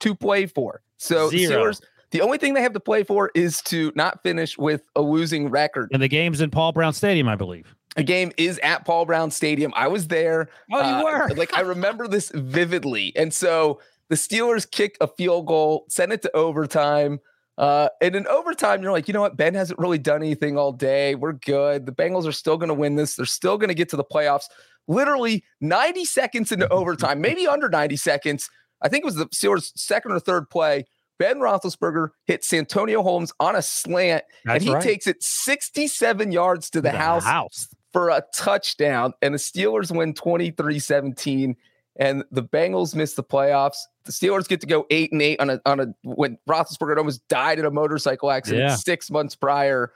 [0.00, 0.82] to play for.
[0.98, 1.72] So the Zero.
[1.72, 1.80] Steelers,
[2.12, 5.48] the only thing they have to play for is to not finish with a losing
[5.50, 5.90] record.
[5.92, 7.74] And the game's in Paul Brown Stadium, I believe.
[7.96, 9.72] A game is at Paul Brown Stadium.
[9.76, 10.48] I was there.
[10.72, 11.34] Oh, you Uh, were.
[11.34, 13.12] like I remember this vividly.
[13.16, 17.20] And so the Steelers kick a field goal, send it to overtime.
[17.58, 19.36] Uh, and in overtime, you're like, you know what?
[19.36, 21.14] Ben hasn't really done anything all day.
[21.14, 21.84] We're good.
[21.84, 23.16] The Bengals are still going to win this.
[23.16, 24.44] They're still going to get to the playoffs.
[24.88, 28.48] Literally 90 seconds into overtime, maybe under 90 seconds.
[28.80, 30.86] I think it was the Steelers' second or third play.
[31.22, 34.82] Ben Roethlisberger hits Santonio Holmes on a slant, That's and he right.
[34.82, 37.68] takes it 67 yards to the, house house.
[37.92, 41.56] for a touchdown, and the Steelers win 23 17.
[42.00, 43.76] And the Bengals miss the playoffs.
[44.04, 47.26] The Steelers get to go eight and eight on a on a when Roethlisberger almost
[47.28, 48.74] died in a motorcycle accident Yeah.
[48.76, 49.92] six months prior.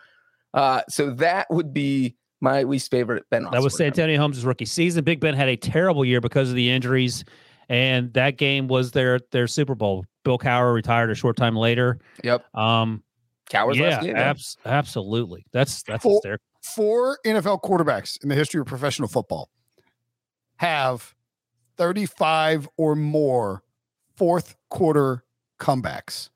[0.54, 3.48] Uh, so that would be my least favorite Ben.
[3.50, 3.76] That was.
[3.76, 5.02] Santonio Holmes' rookie season.
[5.04, 7.24] Big Ben had a terrible year because of the injuries,
[7.70, 10.04] and that game was their their Super Bowl.
[10.26, 12.00] Bill Cowher retired a short time later.
[12.24, 12.52] Yep.
[12.52, 13.04] Um,
[13.48, 14.16] Cowher's yeah, last game.
[14.16, 15.46] abs- absolutely.
[15.52, 16.42] That's that's Full- hysterical.
[16.62, 19.50] Four NFL quarterbacks in the history of professional football
[20.56, 21.14] have
[21.76, 23.62] 35 or more
[24.16, 25.22] fourth quarter
[25.60, 26.30] comebacks.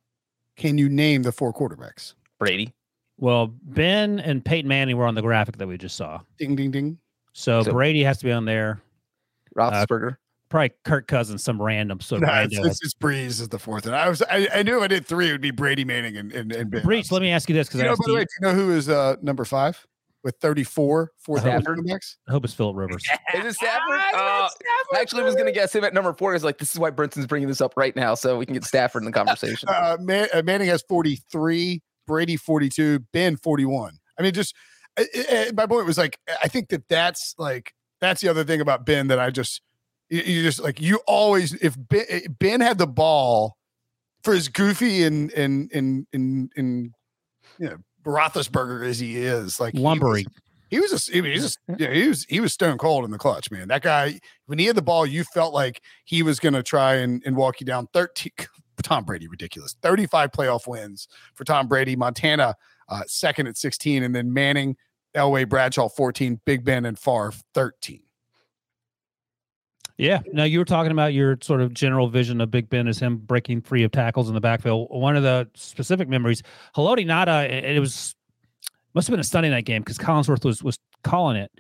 [0.56, 2.14] Can you name the four quarterbacks?
[2.38, 2.72] Brady.
[3.18, 6.20] Well, Ben and Peyton Manning were on the graphic that we just saw.
[6.38, 6.98] Ding, ding, ding.
[7.32, 8.80] So, So- Brady has to be on there.
[9.56, 10.16] Roethlisberger.
[10.50, 12.66] Probably Kirk Cousins, some random sort of No, it's, rando.
[12.66, 13.86] it's, it's Brees is the fourth.
[13.86, 16.16] And I was I, I knew if I did three, it would be Brady Manning
[16.16, 16.82] and, and, and Ben.
[16.82, 18.48] Breech, let me ask you this because You I, know, by the way, do you
[18.48, 19.86] know who is uh, number five
[20.22, 22.02] with 34 fourth quarter Stafford.
[22.28, 23.02] I hope it's Philip Rivers.
[23.34, 24.00] Is it Stafford?
[24.14, 24.48] Uh,
[24.92, 26.34] I actually was going to guess him at number four.
[26.34, 28.64] Is like this is why Brinson's bringing this up right now, so we can get
[28.64, 29.68] Stafford in the conversation.
[29.80, 33.98] Uh, Man, uh, Manning has 43, Brady 42, Ben 41.
[34.18, 34.54] I mean, just
[34.98, 38.60] uh, uh, my point was like, I think that that's like, that's the other thing
[38.60, 39.62] about Ben that I just,
[40.10, 43.56] you, just like, you always, if Ben, eh, ben had the ball
[44.22, 46.94] for as goofy and, and, and, and, and,
[47.58, 50.26] you know, Roethlisberger as he is, like he was- Lumbering.
[50.68, 53.18] He was just, he was just, yeah, he was, he was stone cold in the
[53.18, 53.66] clutch, man.
[53.66, 56.94] That guy, when he had the ball, you felt like he was going to try
[56.94, 58.30] and, and walk you down 13.
[58.84, 59.74] Tom Brady, ridiculous.
[59.82, 61.96] 35 playoff wins for Tom Brady.
[61.96, 62.54] Montana,
[62.88, 64.04] uh, second at 16.
[64.04, 64.76] And then Manning,
[65.16, 66.40] Elway, Bradshaw, 14.
[66.44, 68.00] Big Ben and Favre, 13.
[70.00, 70.20] Yeah.
[70.32, 73.18] Now you were talking about your sort of general vision of Big Ben as him
[73.18, 74.88] breaking free of tackles in the backfield.
[74.90, 76.42] One of the specific memories,
[76.74, 78.14] Haloti Ngata, it was
[78.94, 81.52] must have been a Sunday night game because Collinsworth was was calling it.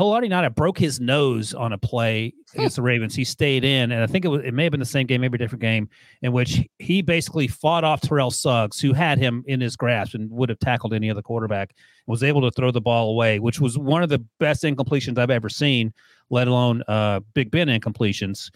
[0.00, 3.14] Haloti Ngata broke his nose on a play against the Ravens.
[3.14, 5.20] He stayed in, and I think it was it may have been the same game,
[5.20, 5.88] maybe a different game,
[6.22, 10.30] in which he basically fought off Terrell Suggs, who had him in his grasp and
[10.30, 11.74] would have tackled any other quarterback,
[12.06, 15.30] was able to throw the ball away, which was one of the best incompletions I've
[15.30, 15.92] ever seen
[16.30, 18.50] let alone uh, Big Ben incompletions.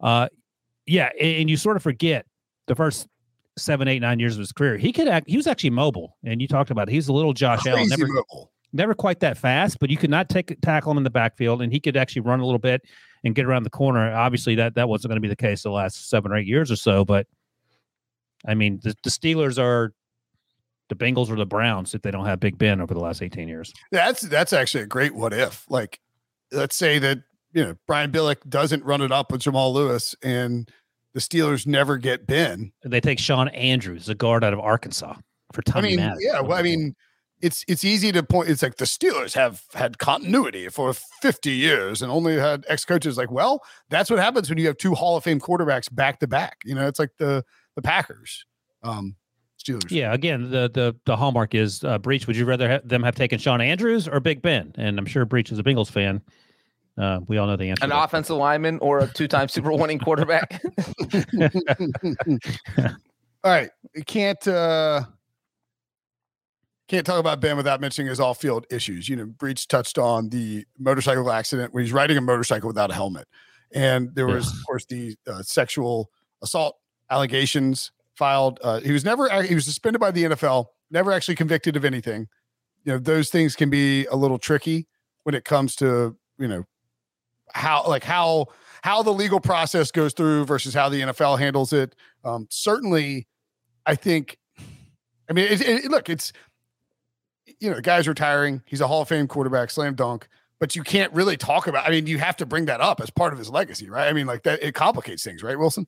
[0.00, 0.28] Uh,
[0.86, 2.26] yeah, and, and you sort of forget
[2.66, 3.08] the first
[3.56, 4.76] seven, eight, nine years of his career.
[4.76, 5.28] He could act.
[5.28, 6.92] He was actually mobile, and you talked about it.
[6.92, 8.52] He's a little Josh Allen, never mobile.
[8.72, 11.72] Never quite that fast, but you could not take tackle him in the backfield, and
[11.72, 12.82] he could actually run a little bit
[13.24, 14.12] and get around the corner.
[14.12, 16.70] Obviously, that that wasn't going to be the case the last seven or eight years
[16.70, 17.04] or so.
[17.04, 17.26] But
[18.46, 19.92] I mean, the, the Steelers are
[20.88, 23.48] the Bengals or the Browns if they don't have Big Ben over the last eighteen
[23.48, 23.72] years.
[23.90, 25.64] That's that's actually a great what if.
[25.68, 26.00] Like,
[26.50, 27.18] let's say that
[27.52, 30.70] you know Brian Billick doesn't run it up with Jamal Lewis, and
[31.14, 32.72] the Steelers never get Ben.
[32.84, 35.14] They take Shawn Andrews, a guard out of Arkansas,
[35.52, 35.88] for Tommy.
[35.88, 36.24] I mean, Maddox.
[36.24, 36.40] yeah.
[36.40, 36.94] Well, I mean,
[37.42, 38.48] it's it's easy to point.
[38.48, 43.18] It's like the Steelers have had continuity for 50 years and only had ex coaches.
[43.18, 46.28] Like, well, that's what happens when you have two Hall of Fame quarterbacks back to
[46.28, 46.58] back.
[46.64, 48.46] You know, it's like the the Packers,
[48.84, 49.16] um,
[49.62, 49.90] Steelers.
[49.90, 52.28] Yeah, again, the the the hallmark is uh, Breech.
[52.28, 54.72] Would you rather ha- them have taken Shawn Andrews or Big Ben?
[54.76, 56.22] And I'm sure Breech is a Bengals fan.
[56.96, 57.84] Uh, we all know the answer.
[57.84, 60.62] An offensive lineman or a two-time Super Bowl winning quarterback.
[63.44, 65.02] All right, we can't uh
[66.92, 69.08] can't talk about Ben without mentioning his off-field issues.
[69.08, 72.94] You know, Breech touched on the motorcycle accident when he's riding a motorcycle without a
[72.94, 73.26] helmet,
[73.72, 74.60] and there was, Yeah.
[74.60, 76.10] of course, the uh, sexual
[76.42, 76.76] assault
[77.08, 78.60] allegations filed.
[78.62, 82.28] Uh, he was never he was suspended by the NFL, never actually convicted of anything.
[82.84, 84.86] You know, those things can be a little tricky
[85.22, 86.64] when it comes to you know
[87.54, 88.48] how like how
[88.82, 91.94] how the legal process goes through versus how the NFL handles it.
[92.22, 93.28] Um, certainly,
[93.86, 94.36] I think.
[95.30, 96.32] I mean, it, it, look, it's
[97.62, 98.60] you know, the guy's retiring.
[98.66, 100.28] He's a Hall of Fame quarterback, slam dunk.
[100.58, 101.86] But you can't really talk about.
[101.86, 104.08] I mean, you have to bring that up as part of his legacy, right?
[104.08, 104.62] I mean, like that.
[104.62, 105.86] It complicates things, right, Wilson?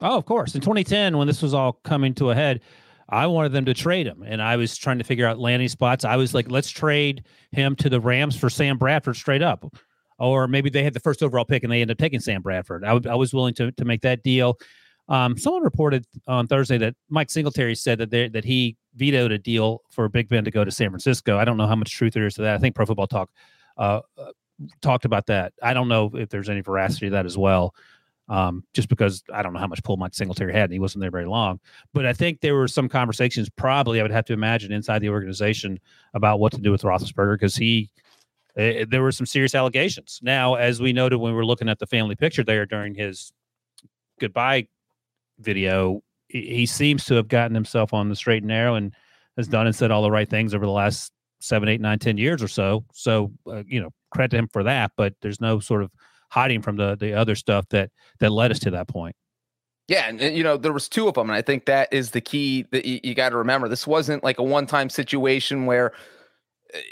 [0.00, 0.54] Oh, of course.
[0.54, 2.60] In 2010, when this was all coming to a head,
[3.08, 6.04] I wanted them to trade him, and I was trying to figure out landing spots.
[6.04, 9.64] I was like, let's trade him to the Rams for Sam Bradford straight up,
[10.18, 12.84] or maybe they had the first overall pick and they ended up taking Sam Bradford.
[12.84, 14.58] I, w- I was willing to to make that deal.
[15.08, 19.38] Um, someone reported on Thursday that Mike Singletary said that they, that he vetoed a
[19.38, 21.38] deal for Big Ben to go to San Francisco.
[21.38, 22.54] I don't know how much truth there is to that.
[22.54, 23.30] I think Pro Football Talk
[23.76, 24.32] uh, uh,
[24.80, 25.52] talked about that.
[25.62, 27.74] I don't know if there's any veracity to that as well
[28.28, 31.02] um, just because I don't know how much pull Mike Singletary had, and he wasn't
[31.02, 31.60] there very long.
[31.92, 35.10] But I think there were some conversations, probably I would have to imagine, inside the
[35.10, 35.78] organization
[36.14, 37.90] about what to do with Roethlisberger because he,
[38.56, 40.20] eh, there were some serious allegations.
[40.22, 43.32] Now, as we noted when we were looking at the family picture there during his
[44.20, 44.68] goodbye
[45.38, 46.02] video,
[46.32, 48.94] he, seems to have gotten himself on the straight and narrow and
[49.36, 52.16] has done and said all the right things over the last seven, eight, nine, ten
[52.16, 52.84] years or so.
[52.92, 54.92] So, uh, you know, credit to him for that.
[54.96, 55.90] But there's no sort of
[56.30, 57.90] hiding from the the other stuff that
[58.20, 59.16] that led us to that point.
[59.88, 62.20] Yeah, and, you know there was two of them, and I think that is the
[62.20, 63.68] key that you, got to remember.
[63.68, 65.92] This wasn't like a one-time situation where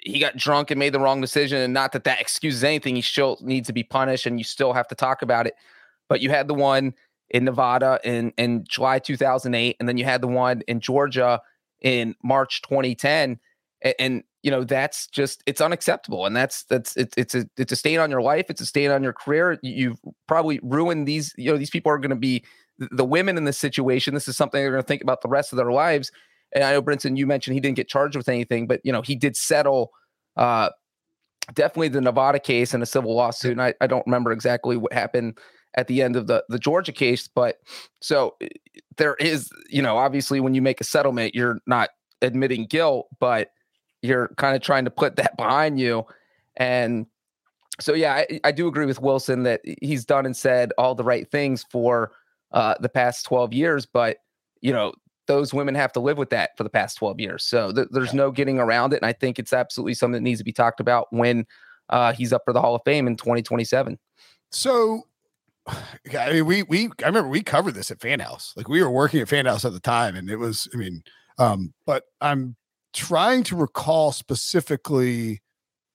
[0.03, 1.59] he got drunk and made the wrong decision.
[1.59, 2.97] And not that that excuses anything.
[2.97, 5.55] He still needs to be punished and you still have to talk about it.
[6.09, 6.95] But you had the one
[7.31, 11.41] in Nevada in, in July 2008, and then you had the one in Georgia
[11.81, 13.39] in March 2010.
[13.83, 17.73] And, and you know that's just it's unacceptable and that's that's it's it's a it's
[17.73, 21.35] a stain on your life it's a stain on your career you've probably ruined these
[21.37, 22.43] you know these people are going to be
[22.79, 25.53] the women in this situation this is something they're going to think about the rest
[25.53, 26.11] of their lives
[26.55, 29.03] and i know brinson you mentioned he didn't get charged with anything but you know
[29.03, 29.91] he did settle
[30.37, 30.71] uh
[31.53, 34.93] definitely the nevada case in a civil lawsuit and i, I don't remember exactly what
[34.93, 35.39] happened
[35.75, 37.61] at the end of the the georgia case but
[38.01, 38.37] so
[38.97, 41.91] there is you know obviously when you make a settlement you're not
[42.23, 43.53] admitting guilt but
[44.03, 46.05] you're kind of trying to put that behind you.
[46.57, 47.07] And
[47.81, 51.05] so, yeah, I, I, do agree with Wilson that he's done and said all the
[51.05, 52.13] right things for
[52.53, 54.19] uh, the past 12 years, but
[54.61, 54.93] you know,
[55.27, 57.45] those women have to live with that for the past 12 years.
[57.45, 58.19] So th- there's yeah.
[58.19, 58.97] no getting around it.
[58.97, 61.47] And I think it's absolutely something that needs to be talked about when
[61.89, 63.99] uh, he's up for the Hall of Fame in 2027.
[64.51, 65.05] So,
[66.19, 68.53] I mean, we we I remember we covered this at Fan House.
[68.57, 71.03] Like we were working at Fan House at the time, and it was, I mean,
[71.39, 72.57] um, but I'm
[72.93, 75.41] trying to recall specifically,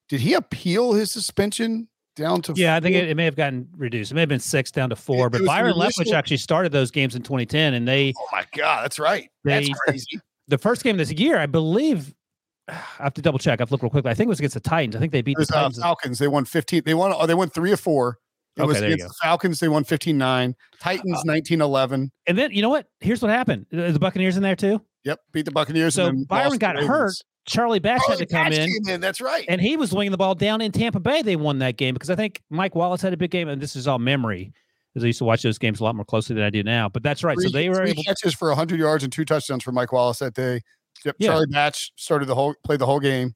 [0.09, 2.53] did he appeal his suspension down to?
[2.55, 2.77] Yeah, four?
[2.77, 4.11] I think it, it, may have gotten reduced.
[4.11, 5.27] It may have been six down to four.
[5.27, 6.03] It, but it Byron initial...
[6.03, 8.13] Leftwich actually started those games in 2010, and they.
[8.17, 9.29] Oh my god, that's right.
[9.43, 10.19] They, that's crazy.
[10.47, 12.13] The first game this year, I believe.
[12.67, 13.61] I have to double check.
[13.61, 14.11] I've looked real quickly.
[14.11, 14.95] I think it was against the Titans.
[14.95, 15.79] I think they beat the Titans.
[15.79, 16.19] Uh, Falcons.
[16.19, 16.83] They won 15.
[16.85, 17.11] They won.
[17.17, 18.19] Oh, they won three or four.
[18.57, 19.59] It okay, was against the Falcons.
[19.59, 20.55] They won 15 9.
[20.79, 22.11] Titans uh, 11.
[22.27, 22.87] And then, you know what?
[22.99, 24.81] Here's what happened the Buccaneers in there too.
[25.03, 25.93] Yep, beat the Buccaneers.
[25.93, 27.13] So Byron got hurt.
[27.45, 28.89] Charlie Batch Charlie had to come in.
[28.89, 29.01] in.
[29.01, 29.45] That's right.
[29.47, 31.21] And he was winging the ball down in Tampa Bay.
[31.21, 33.75] They won that game because I think Mike Wallace had a big game, and this
[33.75, 34.51] is all memory.
[34.91, 36.89] Because I used to watch those games a lot more closely than I do now.
[36.89, 37.35] But that's right.
[37.35, 40.19] Three, so they were able catches for 100 yards and two touchdowns for Mike Wallace
[40.19, 40.61] that day.
[41.03, 41.17] Yep.
[41.19, 41.27] Yeah.
[41.27, 43.35] Charlie Batch started the whole played the whole game.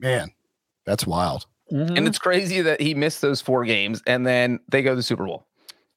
[0.00, 0.28] Man,
[0.84, 1.46] that's wild.
[1.72, 1.96] Mm-hmm.
[1.96, 5.02] And it's crazy that he missed those four games and then they go to the
[5.02, 5.46] Super Bowl.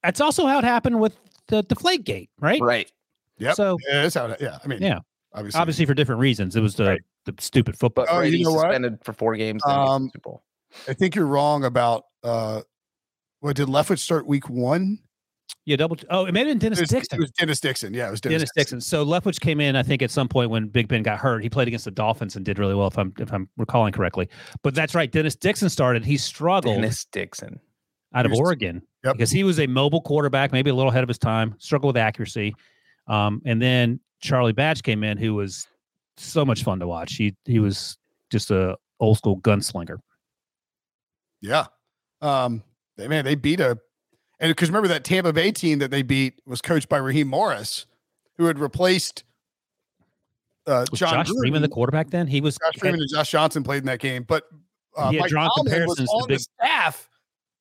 [0.04, 1.16] That's also how it happened with
[1.48, 2.62] the Deflate Gate, right?
[2.62, 2.92] Right.
[3.38, 3.56] Yep.
[3.56, 4.36] So yeah, that's how.
[4.40, 4.58] Yeah.
[4.64, 5.00] I mean, yeah
[5.34, 6.56] obviously, obviously for different reasons.
[6.56, 7.02] It was the, right.
[7.26, 8.06] the stupid football.
[8.06, 9.06] But oh, you know suspended what?
[9.06, 9.62] for four games.
[9.66, 10.12] Um,
[10.88, 12.62] I think you're wrong about uh,
[13.40, 15.00] what did Leftwich start week one?
[15.66, 15.96] Yeah, double.
[16.10, 17.20] Oh, it may have been Dennis it was, Dixon.
[17.20, 17.94] It was Dennis Dixon.
[17.94, 18.78] Yeah, it was Dennis, Dennis Dixon.
[18.80, 18.82] Dixon.
[18.82, 21.44] So Leftwich came in, I think, at some point when Big Ben got hurt.
[21.44, 24.28] He played against the Dolphins and did really well, if I'm if I'm recalling correctly.
[24.64, 25.12] But that's right.
[25.12, 26.04] Dennis Dixon started.
[26.04, 26.76] He struggled.
[26.76, 27.60] Dennis Dixon
[28.14, 29.14] out of Oregon yep.
[29.14, 31.56] because he was a mobile quarterback, maybe a little ahead of his time.
[31.60, 32.56] Struggled with accuracy.
[33.08, 35.68] Um, and then Charlie Batch came in, who was
[36.18, 37.14] so much fun to watch.
[37.14, 37.98] He he was
[38.32, 39.98] just a old school gunslinger.
[41.42, 41.66] Yeah.
[42.22, 42.64] Um
[42.98, 43.78] they, man, they beat a
[44.42, 47.86] and because remember that Tampa Bay team that they beat was coached by Raheem Morris,
[48.38, 49.24] who had replaced
[50.68, 51.40] uh, John Josh Gruden.
[51.40, 52.28] Freeman the quarterback then?
[52.28, 54.44] He was Josh Freeman and Josh Johnson played in that game, but
[54.98, 56.40] uh, Mike Tomlin was on big...
[56.40, 57.08] the staff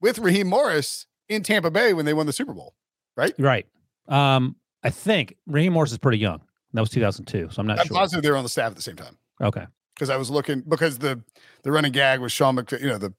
[0.00, 2.74] with Raheem Morris in Tampa Bay when they won the Super Bowl,
[3.16, 3.34] right?
[3.38, 3.66] Right.
[4.08, 6.40] Um, I think Raheem Morris is pretty young.
[6.72, 7.50] That was 2002.
[7.50, 7.96] So I'm not I'm sure.
[7.96, 9.18] positive they were on the staff at the same time.
[9.40, 9.66] Okay.
[9.94, 11.22] Because I was looking because the
[11.62, 12.80] the running gag was Sean McVay.
[12.80, 13.12] You know the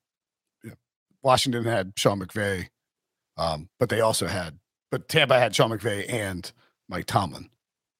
[0.63, 0.75] you know,
[1.21, 2.69] Washington had Sean McVay,
[3.37, 4.59] um, but they also had
[4.91, 6.51] but Tampa had Sean McVay and
[6.89, 7.49] Mike Tomlin.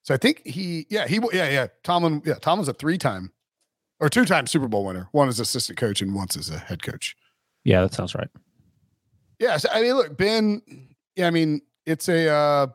[0.02, 3.32] So I think he yeah he yeah yeah Tomlin yeah Tomlin's a three time
[4.00, 5.08] or two time Super Bowl winner.
[5.12, 7.16] One as assistant coach and once as a head coach.
[7.64, 8.28] Yeah, that sounds right.
[9.38, 10.62] Yeah, so, I mean, look, Ben.
[11.16, 12.28] Yeah, I mean, it's a.
[12.28, 12.66] uh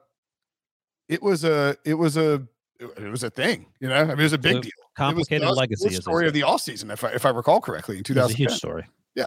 [1.10, 1.78] It was a.
[1.86, 2.48] It was a
[2.80, 3.96] it was a thing, you know.
[3.96, 4.72] I mean, it was a big deal.
[4.96, 5.90] Complicated it was legacy.
[5.90, 8.36] The story of the all season, if I if I recall correctly, in 2000.
[8.36, 8.86] huge story.
[9.16, 9.26] Yeah,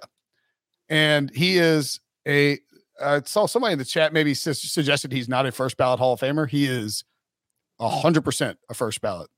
[0.89, 2.59] and he is a.
[3.01, 6.13] I saw somebody in the chat maybe su- suggested he's not a first ballot Hall
[6.13, 6.49] of Famer.
[6.49, 7.05] He is
[7.81, 9.31] hundred percent a first ballot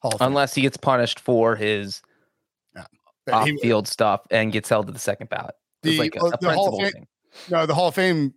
[0.00, 2.00] Hall of Unless he gets punished for his
[2.76, 2.84] yeah.
[3.32, 5.54] off-field stuff and gets held to the second ballot.
[5.82, 7.06] The, like a, uh, the Hall of Fame, thing.
[7.50, 8.34] No, the Hall of Fame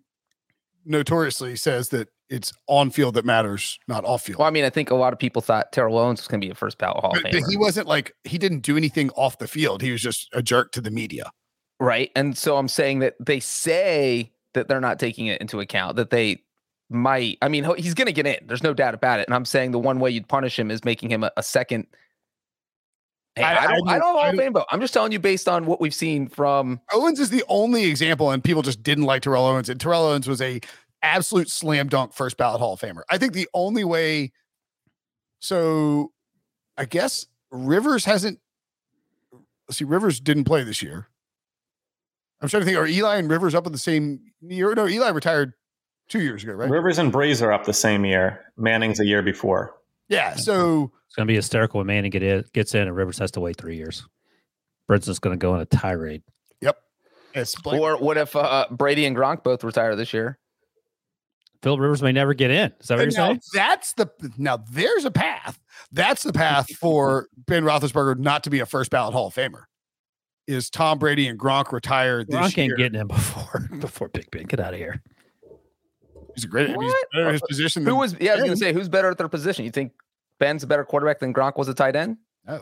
[0.86, 4.40] notoriously says that it's on field that matters, not off field.
[4.40, 6.48] Well, I mean, I think a lot of people thought Terrell Owens was going to
[6.48, 7.42] be a first ballot Hall but, of Famer.
[7.42, 9.84] But he wasn't like he didn't do anything off the field.
[9.84, 11.32] He was just a jerk to the media.
[11.80, 12.10] Right.
[12.16, 16.10] And so I'm saying that they say that they're not taking it into account, that
[16.10, 16.42] they
[16.90, 17.38] might.
[17.42, 18.38] I mean, he's going to get in.
[18.48, 19.28] There's no doubt about it.
[19.28, 21.88] And I'm saying the one way you'd punish him is making him a, a second.
[23.36, 25.66] Hey, I, I, don't, I, I don't of Fame I'm just telling you based on
[25.66, 29.46] what we've seen from Owens is the only example, and people just didn't like Terrell
[29.46, 29.70] Owens.
[29.70, 30.62] And Terrell Owens was a
[31.04, 33.02] absolute slam dunk first ballot Hall of Famer.
[33.10, 34.32] I think the only way,
[35.40, 36.14] so
[36.78, 38.40] I guess Rivers hasn't.
[39.70, 41.10] See, Rivers didn't play this year.
[42.46, 42.78] I'm trying to think.
[42.78, 44.74] Are Eli and Rivers up in the same year?
[44.74, 45.54] No, Eli retired
[46.10, 46.70] two years ago, right?
[46.70, 48.46] Rivers and Brees are up the same year.
[48.58, 49.74] Manning's a year before.
[50.08, 53.32] Yeah, so it's gonna be hysterical when Manning get in, gets in and Rivers has
[53.32, 54.08] to wait three years.
[54.88, 56.24] Brinson's going to go on a tirade.
[56.62, 56.78] Yep.
[57.34, 60.38] It's Or what if uh, Brady and Gronk both retire this year?
[61.62, 62.72] Phil Rivers may never get in.
[62.80, 63.42] Is that what you're now saying?
[63.54, 65.60] that's the now there's a path.
[65.92, 69.64] That's the path for Ben Roethlisberger not to be a first ballot Hall of Famer.
[70.48, 72.42] Is Tom Brady and Gronk retire this year?
[72.42, 72.66] Gronk year?
[72.66, 74.44] ain't getting in before before Big Ben.
[74.44, 75.02] Get out of here.
[76.36, 76.70] He's a great.
[76.70, 77.86] I he's better in his position.
[77.86, 78.16] Who was?
[78.20, 79.66] Yeah, I was gonna say who's better at their position.
[79.66, 79.94] You think
[80.40, 82.18] Ben's a better quarterback than Gronk was a tight end?
[82.48, 82.62] Oh,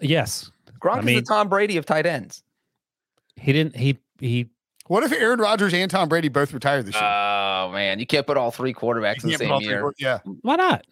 [0.00, 2.44] Yes, Gronk I is the Tom Brady of tight ends.
[3.36, 3.74] he didn't.
[3.76, 4.46] He he.
[4.86, 7.02] what if Aaron Rodgers and Tom Brady both retire this year?
[7.02, 9.80] Oh man, you can't put all three quarterbacks in the can't put all same year.
[9.80, 10.86] quar- yeah, Why not?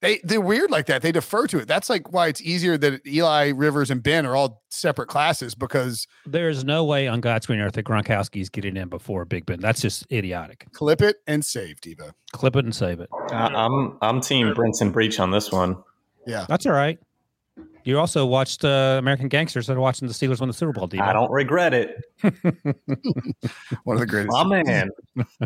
[0.00, 1.02] They they're weird like that.
[1.02, 1.66] They defer to it.
[1.66, 6.06] That's like why it's easier that Eli Rivers and Ben are all separate classes because
[6.24, 9.58] There's no way on God's green earth that Gronkowski's getting in before Big Ben.
[9.58, 10.66] That's just idiotic.
[10.72, 12.12] clip it and save Debo.
[12.32, 13.08] Clip it and save it.
[13.32, 15.76] I- I'm I'm Team Brinson Breech on this one.
[16.26, 16.98] Yeah, That's all right.
[17.84, 20.86] You also watched uh, American Gangsters and watching the Steelers win the Super Bowl.
[20.88, 21.00] Debo.
[21.00, 21.96] I don't regret it.
[23.84, 24.30] one of the greatest.
[24.30, 24.90] My man.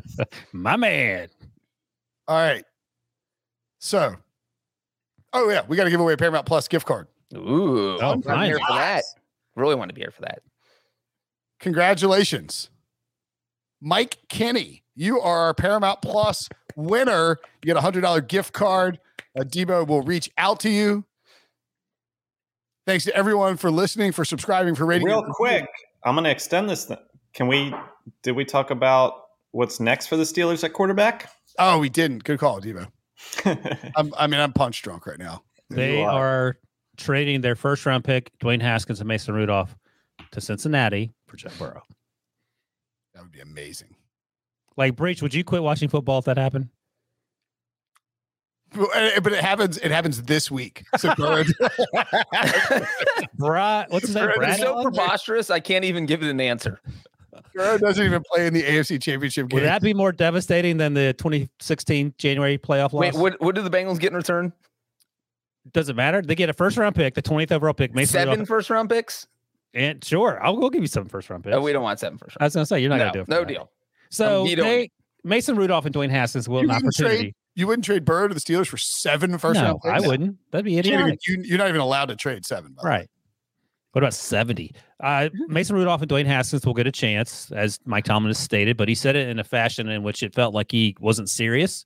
[0.53, 1.28] My man.
[2.26, 2.64] All right.
[3.78, 4.16] So,
[5.33, 7.07] oh yeah, we got to give away a Paramount Plus gift card.
[7.35, 8.47] Ooh, Oh, I'm nice.
[8.49, 9.05] here for that.
[9.57, 10.41] Really want to be here for that.
[11.61, 12.70] Congratulations,
[13.80, 14.83] Mike Kenny.
[14.95, 17.39] You are our Paramount Plus winner.
[17.62, 18.99] You get a hundred dollar gift card.
[19.39, 21.05] Uh, Debo will reach out to you.
[22.87, 25.07] Thanks to everyone for listening, for subscribing, for rating.
[25.07, 25.66] Real quick,
[26.05, 26.87] I'm going to extend this.
[26.87, 26.99] Th-
[27.33, 27.72] Can we?
[28.22, 29.14] Did we talk about
[29.53, 31.30] what's next for the Steelers at quarterback?
[31.59, 32.24] Oh, we didn't.
[32.24, 32.89] Good call, Debo.
[33.97, 35.43] I'm, I mean, I'm punch drunk right now.
[35.70, 36.11] They are.
[36.11, 36.59] are
[36.97, 39.75] trading their first round pick, Dwayne Haskins and Mason Rudolph,
[40.33, 41.83] to Cincinnati for Jeff Burrow.
[43.14, 43.95] That would be amazing.
[44.77, 46.68] Like Breech, would you quit watching football if that happened?
[48.75, 49.77] But uh, it happens.
[49.79, 50.85] It happens this week.
[50.97, 51.45] So Burrow-
[53.35, 54.31] Brad, what's his name?
[54.35, 55.51] Brad, It's so preposterous.
[55.51, 56.81] I can't even give it an answer.
[57.55, 59.57] Burrow doesn't even play in the AFC Championship game.
[59.61, 63.00] Would that be more devastating than the 2016 January playoff loss?
[63.00, 63.40] Wait, what?
[63.40, 64.53] What do the Bengals get in return?
[65.72, 66.22] Doesn't matter.
[66.22, 67.94] They get a first round pick, the 20th overall pick.
[67.94, 69.26] Mason Seven Rudolph, first round picks?
[69.74, 71.57] and sure, I'll, we'll give you some first round picks.
[71.57, 72.46] Oh, we don't want seven first I round.
[72.48, 73.28] was going to say you're not No, going to do it.
[73.28, 73.48] no that.
[73.48, 73.70] deal.
[74.11, 74.90] So Um, they,
[75.24, 77.34] Mason Rudolph and Dwayne Haskins will You an wouldn't trade- opportunity.
[77.55, 80.05] You wouldn't trade Bird to the Steelers for seven first no, round picks?
[80.05, 80.36] I wouldn't.
[80.50, 81.20] That'd be You can't even- idiotic.
[81.28, 82.72] you- you're not even allowed to trade seven.
[82.72, 82.82] by.
[82.88, 83.11] Right.
[83.93, 84.74] What about 70?
[85.01, 88.78] Uh, Mason Rudolph and Dwayne Haskins will get a chance, as Mike Tomlin has stated,
[88.78, 91.84] but he said it in a fashion in which it felt like he wasn't serious.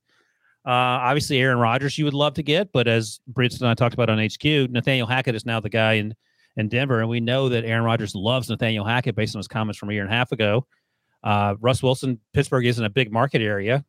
[0.65, 3.95] Uh, obviously, Aaron Rodgers you would love to get, but as Bridget and I talked
[3.95, 6.15] about on HQ, Nathaniel Hackett is now the guy in,
[6.57, 9.79] in Denver, and we know that Aaron Rodgers loves Nathaniel Hackett based on his comments
[9.79, 10.67] from a year and a half ago.
[11.25, 13.85] Uh, Russ Wilson, Pittsburgh isn't a big market area.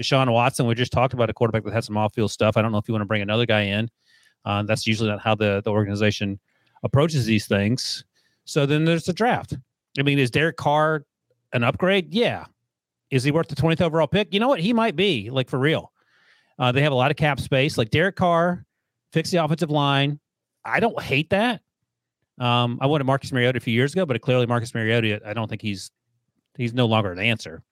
[0.00, 2.56] Deshaun Watson, we just talked about a quarterback that had some off-field stuff.
[2.56, 3.90] I don't know if you want to bring another guy in.
[4.44, 6.38] Uh, that's usually not how the, the organization
[6.82, 8.04] approaches these things.
[8.44, 9.56] So then there's the draft.
[9.98, 11.04] I mean, is Derek Carr
[11.52, 12.12] an upgrade?
[12.12, 12.46] Yeah.
[13.10, 14.32] Is he worth the 20th overall pick?
[14.32, 14.60] You know what?
[14.60, 15.92] He might be, like for real.
[16.58, 17.78] Uh, they have a lot of cap space.
[17.78, 18.64] Like Derek Carr,
[19.12, 20.18] fix the offensive line.
[20.64, 21.62] I don't hate that.
[22.38, 25.48] Um, I wanted Marcus Mariota a few years ago, but clearly Marcus Mariota, I don't
[25.48, 25.90] think he's
[26.56, 27.62] he's no longer an answer.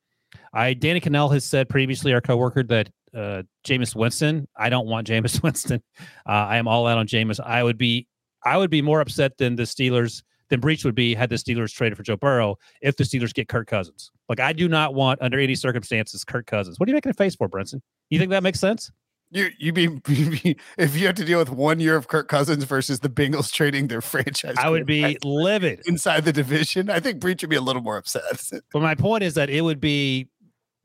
[0.52, 4.48] I Danny Kanell has said previously, our coworker, that uh Jameis Winston.
[4.56, 5.82] I don't want Jameis Winston.
[6.26, 7.38] Uh, I am all out on Jameis.
[7.40, 8.08] I would be
[8.46, 11.74] I would be more upset than the Steelers than Breech would be had the Steelers
[11.74, 14.12] traded for Joe Burrow if the Steelers get Kirk Cousins.
[14.28, 16.78] Like I do not want under any circumstances Kirk Cousins.
[16.78, 17.80] What are you making a face for, Brinson?
[18.08, 18.92] You think that makes sense?
[19.32, 22.62] You you be, you if you have to deal with one year of Kirk Cousins
[22.62, 24.54] versus the Bengals trading their franchise.
[24.56, 25.82] I would be livid.
[25.86, 26.88] inside the division.
[26.88, 28.22] I think Breech would be a little more upset.
[28.72, 30.28] But my point is that it would be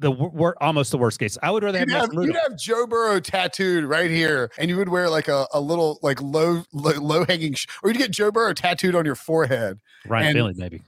[0.02, 1.38] the wor- wor- almost the worst case.
[1.42, 4.70] I would rather have, You'd have, Mason you'd have Joe Burrow tattooed right here, and
[4.70, 7.98] you would wear like a, a little like low low, low hanging, sh- or you'd
[7.98, 9.80] get Joe Burrow tattooed on your forehead.
[10.08, 10.82] Ryan and- Finley, maybe.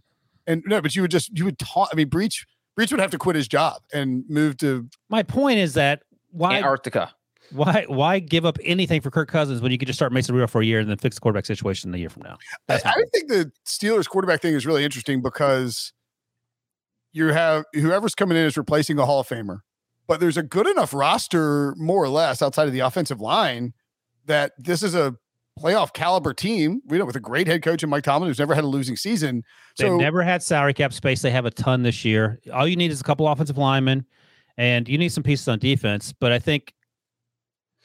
[0.45, 1.89] And no, but you would just you would taunt.
[1.93, 2.45] I mean, Breech
[2.76, 4.89] Breech would have to quit his job and move to.
[5.09, 6.01] My point is that
[6.32, 7.14] why Antarctica.
[7.51, 10.51] why why give up anything for Kirk Cousins when you could just start Mason Rudolph
[10.51, 12.34] for a year and then fix the quarterback situation a year from now?
[12.34, 12.38] I,
[12.68, 15.93] That's my I think the Steelers quarterback thing is really interesting because
[17.14, 19.59] you have whoever's coming in is replacing a Hall of Famer,
[20.07, 23.74] but there's a good enough roster, more or less, outside of the offensive line
[24.26, 25.16] that this is a
[25.59, 26.82] playoff caliber team.
[26.88, 28.95] We know with a great head coach and Mike Tomlin, who's never had a losing
[28.95, 29.43] season.
[29.78, 31.22] They've never had salary cap space.
[31.22, 32.39] They have a ton this year.
[32.51, 34.05] All you need is a couple offensive linemen,
[34.57, 36.14] and you need some pieces on defense.
[36.14, 36.74] But I think,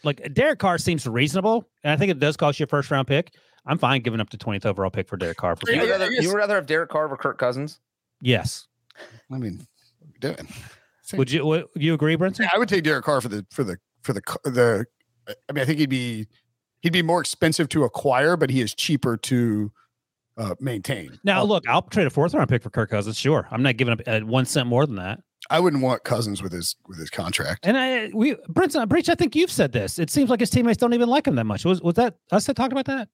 [0.05, 3.07] like Derek Carr seems reasonable, and I think it does cost you a first round
[3.09, 3.35] pick.
[3.66, 5.57] I'm fine giving up the 20th overall pick for Derek Carr.
[5.57, 7.81] For You would, rather, you would rather have Derek Carr or Kirk Cousins?
[8.22, 8.66] yes,
[9.30, 9.66] I mean,
[9.99, 10.49] what are we doing?
[11.14, 12.49] would you would you agree, Brinson?
[12.53, 14.86] I would take Derek Carr for the for the for the the.
[15.49, 16.26] I mean, I think he'd be
[16.80, 19.70] he'd be more expensive to acquire, but he is cheaper to
[20.36, 21.18] uh, maintain.
[21.24, 23.18] Now, look, I'll trade a fourth round pick for Kirk Cousins.
[23.18, 25.20] Sure, I'm not giving up uh, one cent more than that.
[25.51, 27.66] I wouldn't want Cousins with his with his contract.
[27.66, 29.99] And I, we, Brent, Breech, I think you've said this.
[29.99, 31.64] It seems like his teammates don't even like him that much.
[31.64, 33.09] Was was that us that talked about that?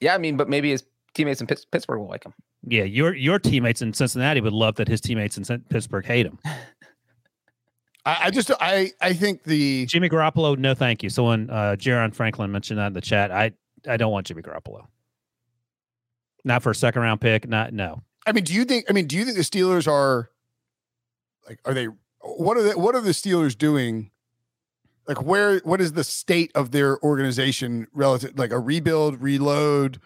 [0.00, 0.84] Yeah, I mean, but maybe his
[1.14, 2.34] teammates in Pittsburgh will like him.
[2.66, 6.38] Yeah, your your teammates in Cincinnati would love that his teammates in Pittsburgh hate him.
[8.06, 11.08] I, I just I I think the Jimmy Garoppolo, no, thank you.
[11.08, 13.30] Someone, uh, Jaron Franklin mentioned that in the chat.
[13.30, 13.52] I
[13.88, 14.86] I don't want Jimmy Garoppolo.
[16.44, 17.48] Not for a second round pick.
[17.48, 18.02] Not no.
[18.26, 18.86] I mean, do you think?
[18.88, 20.30] I mean, do you think the Steelers are
[21.48, 21.60] like?
[21.64, 21.88] Are they?
[22.20, 24.10] What are the What are the Steelers doing?
[25.06, 25.58] Like, where?
[25.60, 28.38] What is the state of their organization relative?
[28.38, 30.00] Like a rebuild, reload,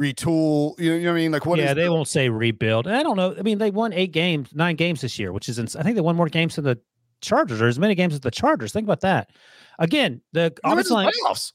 [0.00, 0.78] retool.
[0.78, 1.32] You know, you know what I mean?
[1.32, 1.58] Like, what?
[1.58, 2.86] yeah, they the- won't say rebuild.
[2.86, 3.34] I don't know.
[3.38, 5.94] I mean, they won eight games, nine games this year, which is ins- I think
[5.96, 6.78] they won more games than the
[7.20, 8.72] Chargers or as many games as the Chargers.
[8.72, 9.30] Think about that.
[9.78, 11.52] Again, the offensive line, playoffs.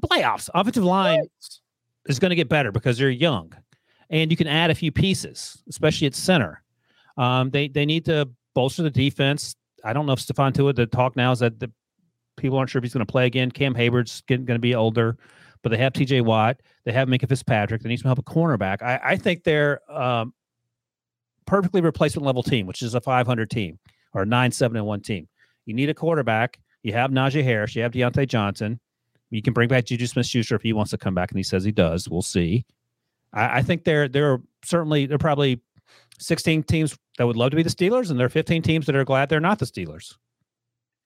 [0.00, 1.26] the playoffs, offensive line
[2.06, 3.52] is going to get better because they're young,
[4.10, 6.62] and you can add a few pieces, especially at center.
[7.16, 9.54] Um, they they need to bolster the defense.
[9.84, 10.76] I don't know if Stephon Tuitt.
[10.76, 11.70] The talk now is that the
[12.36, 13.50] people aren't sure if he's going to play again.
[13.50, 15.18] Cam Hayward's going to be older,
[15.62, 16.22] but they have T.J.
[16.22, 16.60] Watt.
[16.84, 17.82] They have Minkah Fitzpatrick.
[17.82, 18.82] They need some help at cornerback.
[18.82, 20.34] I, I think they're um,
[21.46, 23.78] perfectly replacement level team, which is a 500 team
[24.14, 25.28] or a nine seven and one team.
[25.66, 26.58] You need a quarterback.
[26.82, 27.76] You have Najee Harris.
[27.76, 28.80] You have Diontae Johnson.
[29.30, 31.42] You can bring back Juju Smith Schuster if he wants to come back, and he
[31.42, 32.08] says he does.
[32.08, 32.66] We'll see.
[33.32, 35.62] I, I think there are certainly there are probably
[36.18, 38.96] 16 teams that would love to be the Steelers, and there are 15 teams that
[38.96, 40.16] are glad they're not the Steelers.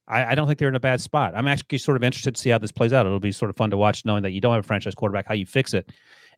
[0.09, 1.35] I, I don't think they're in a bad spot.
[1.37, 3.07] I'm actually sort of interested to see how this plays out.
[3.07, 5.27] It'll be sort of fun to watch, knowing that you don't have a franchise quarterback,
[5.27, 5.91] how you fix it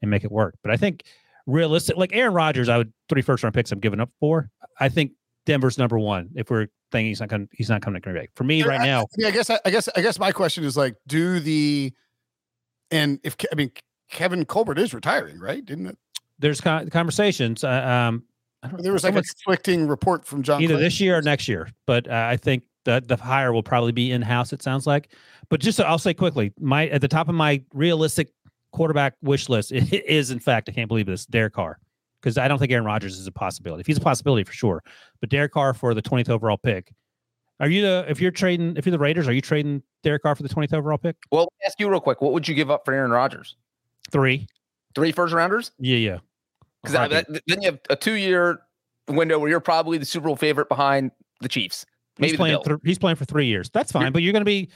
[0.02, 0.54] and make it work.
[0.62, 1.04] But I think
[1.46, 4.50] realistic, like Aaron Rodgers, I would three first round picks I'm giving up for.
[4.80, 5.12] I think
[5.46, 8.28] Denver's number one if we're thinking he's not going he's not coming to Green Bay.
[8.34, 10.64] For me right I- now, yeah, I guess I, I guess I guess my question
[10.64, 11.92] is like, do the
[12.90, 13.70] and if I mean
[14.10, 15.64] Kevin Colbert is retiring, right?
[15.64, 15.98] Didn't it?
[16.38, 17.64] there's con- conversations.
[17.64, 18.24] Uh, um,
[18.78, 20.62] There was like a conflicting report from John.
[20.62, 21.68] either this year or next year.
[21.86, 24.52] But uh, I think the the hire will probably be in house.
[24.52, 25.12] It sounds like.
[25.50, 28.30] But just so I'll say quickly, my at the top of my realistic
[28.72, 31.78] quarterback wish list is in fact I can't believe this Derek Carr
[32.20, 33.80] because I don't think Aaron Rodgers is a possibility.
[33.82, 34.82] If he's a possibility for sure,
[35.20, 36.92] but Derek Carr for the 20th overall pick.
[37.60, 40.34] Are you the if you're trading if you're the Raiders, are you trading Derek Carr
[40.34, 41.16] for the 20th overall pick?
[41.30, 42.22] Well, let me ask you real quick.
[42.22, 43.56] What would you give up for Aaron Rodgers?
[44.10, 44.46] Three.
[44.94, 45.72] Three first rounders?
[45.78, 46.18] Yeah, yeah.
[46.82, 48.60] Because then you have a two year
[49.08, 51.10] window where you're probably the Super Bowl favorite behind
[51.40, 51.84] the Chiefs.
[52.18, 52.62] Maybe he's playing.
[52.64, 53.70] Th- he's playing for three years.
[53.70, 54.68] That's fine, but you're going to be.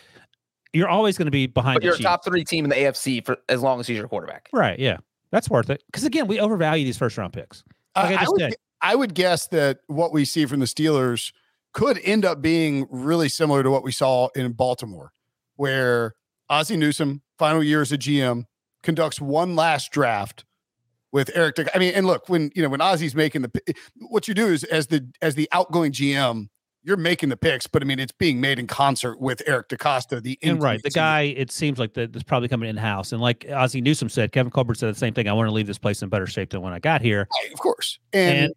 [0.72, 1.76] You're always going to be behind.
[1.76, 4.08] but you're a top three team in the AFC for as long as he's your
[4.08, 4.48] quarterback.
[4.54, 4.78] Right.
[4.78, 4.96] Yeah.
[5.30, 5.82] That's worth it.
[5.86, 7.62] Because again, we overvalue these first round picks.
[7.94, 10.66] I- Like I I, just would, I would guess that what we see from the
[10.66, 11.32] Steelers
[11.74, 15.12] could end up being really similar to what we saw in Baltimore,
[15.56, 16.14] where
[16.48, 18.44] Ozzie Newsome, final year as a GM,
[18.82, 20.44] conducts one last draft
[21.12, 21.56] with Eric.
[21.56, 23.74] Dick- I mean, and look, when you know when Ozzie's making the,
[24.08, 26.48] what you do is as the as the outgoing GM,
[26.84, 30.22] you're making the picks, but I mean it's being made in concert with Eric DeCosta,
[30.22, 31.22] the And right, the guy.
[31.22, 33.12] It seems like that's probably coming in house.
[33.12, 35.28] And like Ozzie Newsome said, Kevin Colbert said the same thing.
[35.28, 37.28] I want to leave this place in better shape than when I got here.
[37.42, 37.98] Right, of course.
[38.12, 38.54] And, And-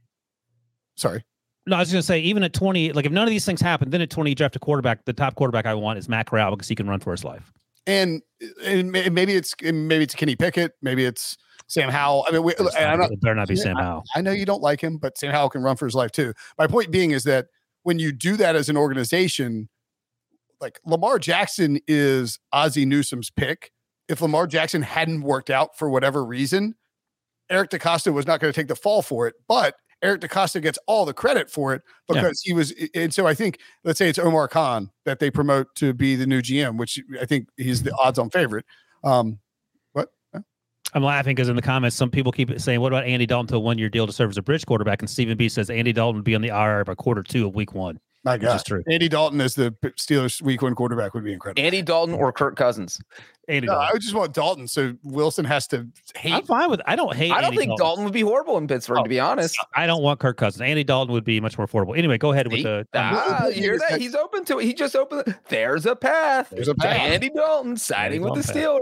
[0.95, 1.23] sorry,
[1.67, 3.61] No, I was going to say, even at twenty, like if none of these things
[3.61, 5.05] happen, then at twenty, you draft a quarterback.
[5.05, 7.51] The top quarterback I want is Matt Corral because he can run for his life.
[7.87, 8.21] and
[8.63, 12.25] and maybe it's maybe it's Kenny Pickett, maybe it's Sam Howell.
[12.27, 14.03] I mean, we, not- not, it better not be Sam Howell.
[14.15, 16.33] I know you don't like him, but Sam Howell can run for his life too.
[16.57, 17.45] My point being is that
[17.85, 19.69] when you do that as an organization,
[20.59, 23.71] like Lamar Jackson is Ozzie Newsome's pick.
[24.09, 26.73] If Lamar Jackson hadn't worked out for whatever reason,
[27.49, 29.35] Eric DeCosta was not going to take the fall for it.
[29.47, 32.15] But Eric DeCosta gets all the credit for it Yeah.
[32.21, 32.73] because he was.
[32.95, 36.25] And so I think, let's say it's Omar Khan that they promote to be the
[36.25, 38.65] new GM, which I think he's the odds-on favorite.
[39.03, 39.37] Um?
[40.93, 43.55] I'm laughing because in the comments, some people keep saying, "What about Andy Dalton to
[43.55, 46.17] a one-year deal to serve as a bridge quarterback?" And Stephen B says Andy Dalton
[46.17, 48.63] would be on the IR by quarter two of week one, My which God, is
[48.63, 48.81] true.
[48.89, 51.61] Andy Dalton as the Steelers Week One quarterback would be incredible.
[51.61, 53.01] Andy Dalton or Kirk Cousins.
[53.49, 53.89] Andy No, Dalton.
[53.89, 56.33] I would just want Dalton, so Wilson has to hate.
[56.33, 56.81] I'm fine with.
[56.85, 57.31] I don't hate.
[57.31, 58.05] I don't Andy think Dalton.
[58.05, 59.57] would be horrible in Pittsburgh, Oh, to be honest.
[59.75, 60.61] I don't want Kirk Cousins.
[60.61, 61.97] Andy Dalton would be much more affordable.
[61.97, 62.87] Anyway, go ahead with the.
[62.95, 63.99] Ah, you hear that?
[63.99, 64.65] He's open to it.
[64.65, 65.35] He just opened.
[65.49, 66.51] There's a path.
[66.51, 66.97] There's a to path.
[66.99, 68.63] Andy Dalton siding with the Dalton path.
[68.63, 68.79] Steelers.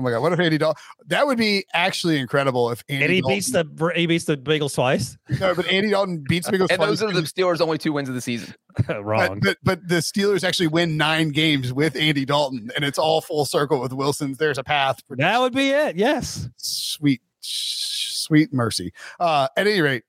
[0.00, 0.82] Oh my God, what if Andy Dalton?
[1.08, 4.24] That would be actually incredible if Andy and he Dalton, beats the br- he beats
[4.24, 5.18] the bagel slice.
[5.38, 6.70] no, but Andy Dalton beats Bengals.
[6.70, 8.54] And twice, those are the Steelers' only two wins of the season.
[8.88, 9.40] Wrong.
[9.40, 13.20] But, but but the Steelers actually win nine games with Andy Dalton, and it's all
[13.20, 14.38] full circle with Wilson's.
[14.38, 15.02] There's a path.
[15.06, 15.96] For that would be it.
[15.96, 16.48] Yes.
[16.56, 18.94] sweet, sweet mercy.
[19.18, 20.04] Uh, at any rate,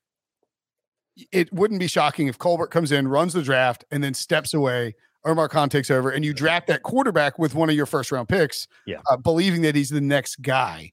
[1.33, 4.95] it wouldn't be shocking if Colbert comes in, runs the draft, and then steps away
[5.25, 8.27] Omar Khan takes over, and you draft that quarterback with one of your first round
[8.27, 8.97] picks, Yeah.
[9.09, 10.91] uh, believing that he's the next guy.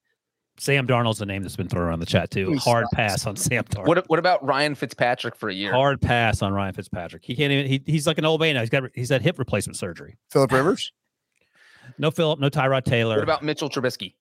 [0.61, 2.51] Sam Darnold's the name that's been thrown around the chat too.
[2.51, 2.95] He Hard sucks.
[2.95, 3.87] pass on Sam Darnold.
[3.87, 5.73] What what about Ryan Fitzpatrick for a year?
[5.73, 7.25] Hard pass on Ryan Fitzpatrick.
[7.25, 7.67] He can't even.
[7.67, 8.61] He, he's like an old man now.
[8.61, 10.17] He's got he's had hip replacement surgery.
[10.31, 10.93] Philip Rivers.
[11.97, 12.39] No Philip.
[12.39, 13.15] No Tyrod Taylor.
[13.17, 14.15] What about Mitchell Trubisky?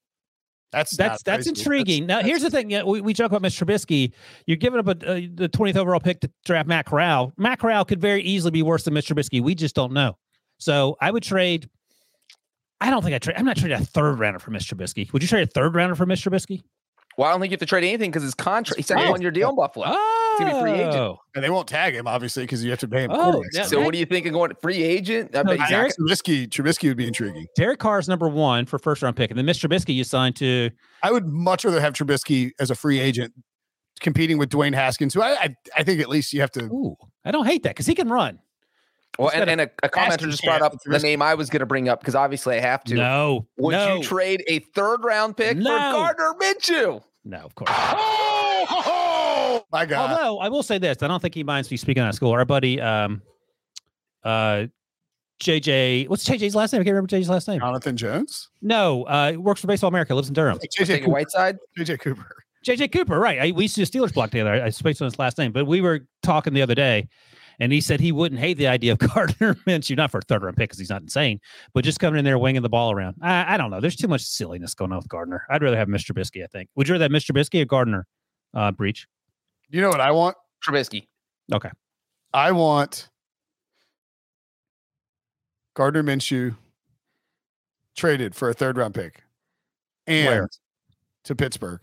[0.71, 2.05] That's that's that's intriguing.
[2.05, 2.67] now, here's the thing.
[2.85, 3.65] We, we joke about Mr.
[3.65, 4.11] Trubisky.
[4.45, 7.31] You're giving up a, uh, the 20th overall pick to draft Matt Corral.
[7.37, 9.15] Matt Corral could very easily be worse than Mr.
[9.15, 9.41] Trubisky.
[9.41, 10.17] We just don't know.
[10.57, 11.69] So I would trade.
[12.81, 13.37] I don't think I trade.
[13.37, 14.75] I'm not trading a third rounder for Mr.
[14.75, 15.11] Trubisky.
[15.13, 16.29] Would you trade a third rounder for Mr.
[16.29, 16.63] Trubisky?
[17.17, 18.77] Well, I don't think you have to trade anything because his contract.
[18.77, 19.11] He signed a Oh.
[19.11, 19.85] one year deal in Buffalo.
[19.89, 20.95] Oh, gonna be free agent.
[20.95, 21.17] Oh.
[21.33, 23.11] and they won't tag him obviously because you have to pay him.
[23.11, 25.35] Oh, yeah, so what do you think of going free agent?
[25.35, 27.47] I No, bet Derek- Zach- Trubisky, Trubisky would be intriguing.
[27.55, 29.67] Derek Carr is number one for first round pick, and then Mr.
[29.67, 30.69] Trubisky you signed to.
[31.01, 33.33] I would much rather have Trubisky as a free agent
[33.99, 36.65] competing with Dwayne Haskins, who I I, I think at least you have to.
[36.65, 36.95] Ooh,
[37.25, 38.37] I don't hate that because he can run.
[39.19, 41.65] Well, and, and a, a commenter just brought up the name I was going to
[41.65, 42.95] bring up because obviously I have to.
[42.95, 45.69] No, Would no, you trade a third round pick No.
[45.71, 47.03] for Gardner Minshew?
[47.25, 47.71] no, of course.
[48.69, 50.11] Oh, my God.
[50.11, 52.31] Although I will say this, I don't think he minds me speaking out of school.
[52.31, 53.21] Our buddy, um,
[54.23, 54.65] uh,
[55.41, 56.81] JJ, what's JJ's last name?
[56.81, 57.59] I can't remember JJ's last name.
[57.59, 60.57] Jonathan Jones, No, uh, works for Baseball America, lives in Durham.
[60.59, 61.57] JJ Cooper, Whiteside.
[61.77, 62.35] JJ Cooper.
[62.65, 63.39] JJ Cooper, right?
[63.39, 64.51] I, we used to do Steelers block together.
[64.51, 67.07] I, I spaced on his last name, but we were talking the other day,
[67.59, 70.43] and he said he wouldn't hate the idea of Gardner Minshew, not for a third
[70.43, 71.39] round pick because he's not insane,
[71.73, 73.15] but just coming in there winging the ball around.
[73.21, 73.79] I, I don't know.
[73.79, 75.43] There's too much silliness going on with Gardner.
[75.49, 76.11] I'd rather have Mr.
[76.11, 76.43] Bisky.
[76.43, 76.69] I think.
[76.75, 77.31] Would you rather have Mr.
[77.35, 78.05] Bisky or Gardner?
[78.53, 79.07] Uh, Breech.
[79.69, 80.35] You know what I want?
[80.65, 81.07] Trubisky.
[81.53, 81.69] Okay.
[82.33, 83.09] I want
[85.75, 86.55] Gardner Minshew
[87.95, 89.23] traded for a third round pick
[90.05, 90.49] and Where?
[91.25, 91.81] to Pittsburgh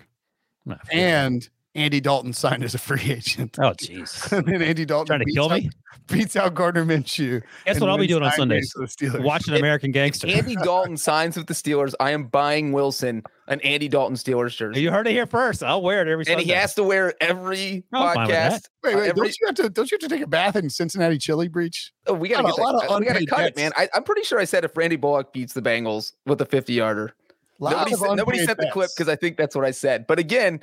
[0.65, 3.57] No, and Andy Dalton signed as a free agent.
[3.59, 4.31] oh, jeez.
[4.33, 5.71] and then Andy Dalton Trying to beats kill out, me?
[6.07, 7.43] beats out Gardner Minshew.
[7.67, 8.73] Guess what I'll be doing on nine Sundays?
[8.73, 9.25] games for the Steelers.
[9.25, 10.29] Watching American Gangster.
[10.29, 11.93] Andy Dalton signs with the Steelers.
[11.99, 14.81] I am buying Wilson an Andy Dalton Steelers jersey.
[14.83, 15.63] You heard it here first.
[15.65, 16.45] I'll wear it every and Sunday.
[16.45, 18.53] he has to wear every I'm fine with that.
[18.53, 18.69] podcast.
[18.85, 19.69] Wait, uh, wait, every- don't you have to?
[19.71, 21.93] Don't you have to take a bath in Cincinnati chili Breech?
[22.07, 22.91] oh, we gotta Lot get of- that.
[22.91, 23.73] of We gotta unpaid cut it, man.
[23.77, 26.73] I, I'm pretty sure I said if Randy Bullock beats the Bengals with a 50
[26.73, 27.15] yarder.
[27.61, 30.07] Nobody said, nobody unpaid said the clip because I think that's what I said.
[30.07, 30.61] But again,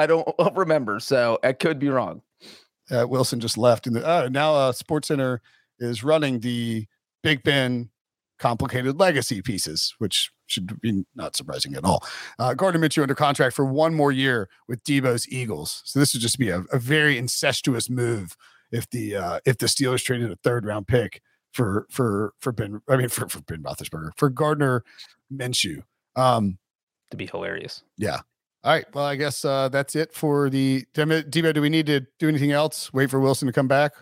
[0.00, 2.22] I don't remember, so I could be wrong.
[2.90, 5.40] uh, Wilson just left, and uh, now uh, Sports Center
[5.78, 6.86] is running the
[7.22, 7.90] Big Ben
[8.38, 12.02] complicated legacy pieces, which should be not surprising at all.
[12.38, 16.22] Uh, Gardner Minshew under contract for one more year with Debo's Eagles, so this would
[16.22, 18.36] just be a, a very incestuous move
[18.72, 21.20] if the uh, if the Steelers traded a third round pick
[21.52, 24.82] for for for Ben, I mean for for Ben Roethlisberger for Gardner
[25.32, 25.82] Minshew.
[26.16, 26.58] Um,
[27.10, 27.82] To be hilarious.
[28.64, 28.84] All right.
[28.94, 31.22] Well, I guess uh, that's it for the Demo.
[31.22, 32.92] Debo, do we need to do anything else?
[32.92, 33.92] Wait for Wilson to come back?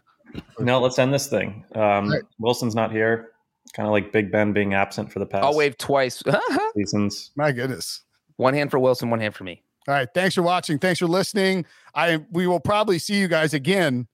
[0.59, 1.65] No, let's end this thing.
[1.75, 2.23] Um, Right.
[2.39, 3.31] Wilson's not here.
[3.75, 6.23] Kind of like Big Ben being absent for the past I'll wave twice.
[6.77, 7.31] seasons.
[7.37, 8.03] My goodness.
[8.37, 9.63] one hand for Wilson, one hand for me.
[9.87, 10.09] All right.
[10.15, 10.79] Thanks for watching.
[10.79, 11.65] Thanks for listening.
[11.95, 14.07] I we will probably see you guys again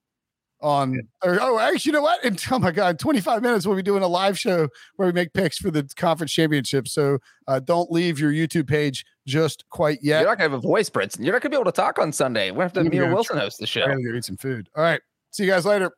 [0.61, 2.25] on or oh actually you know what?
[2.25, 5.33] In, oh my god, 25 minutes we'll be doing a live show where we make
[5.33, 6.89] picks for the conference championship.
[6.89, 10.21] So uh, don't leave your YouTube page just quite yet.
[10.21, 11.19] You're not gonna have a voice, Prince.
[11.19, 12.51] You're not gonna be able to talk on Sunday.
[12.51, 13.83] We have to have I'm Wilson host the show.
[13.85, 14.69] I gotta go eat some food.
[14.77, 15.01] All right.
[15.31, 15.91] See you guys later.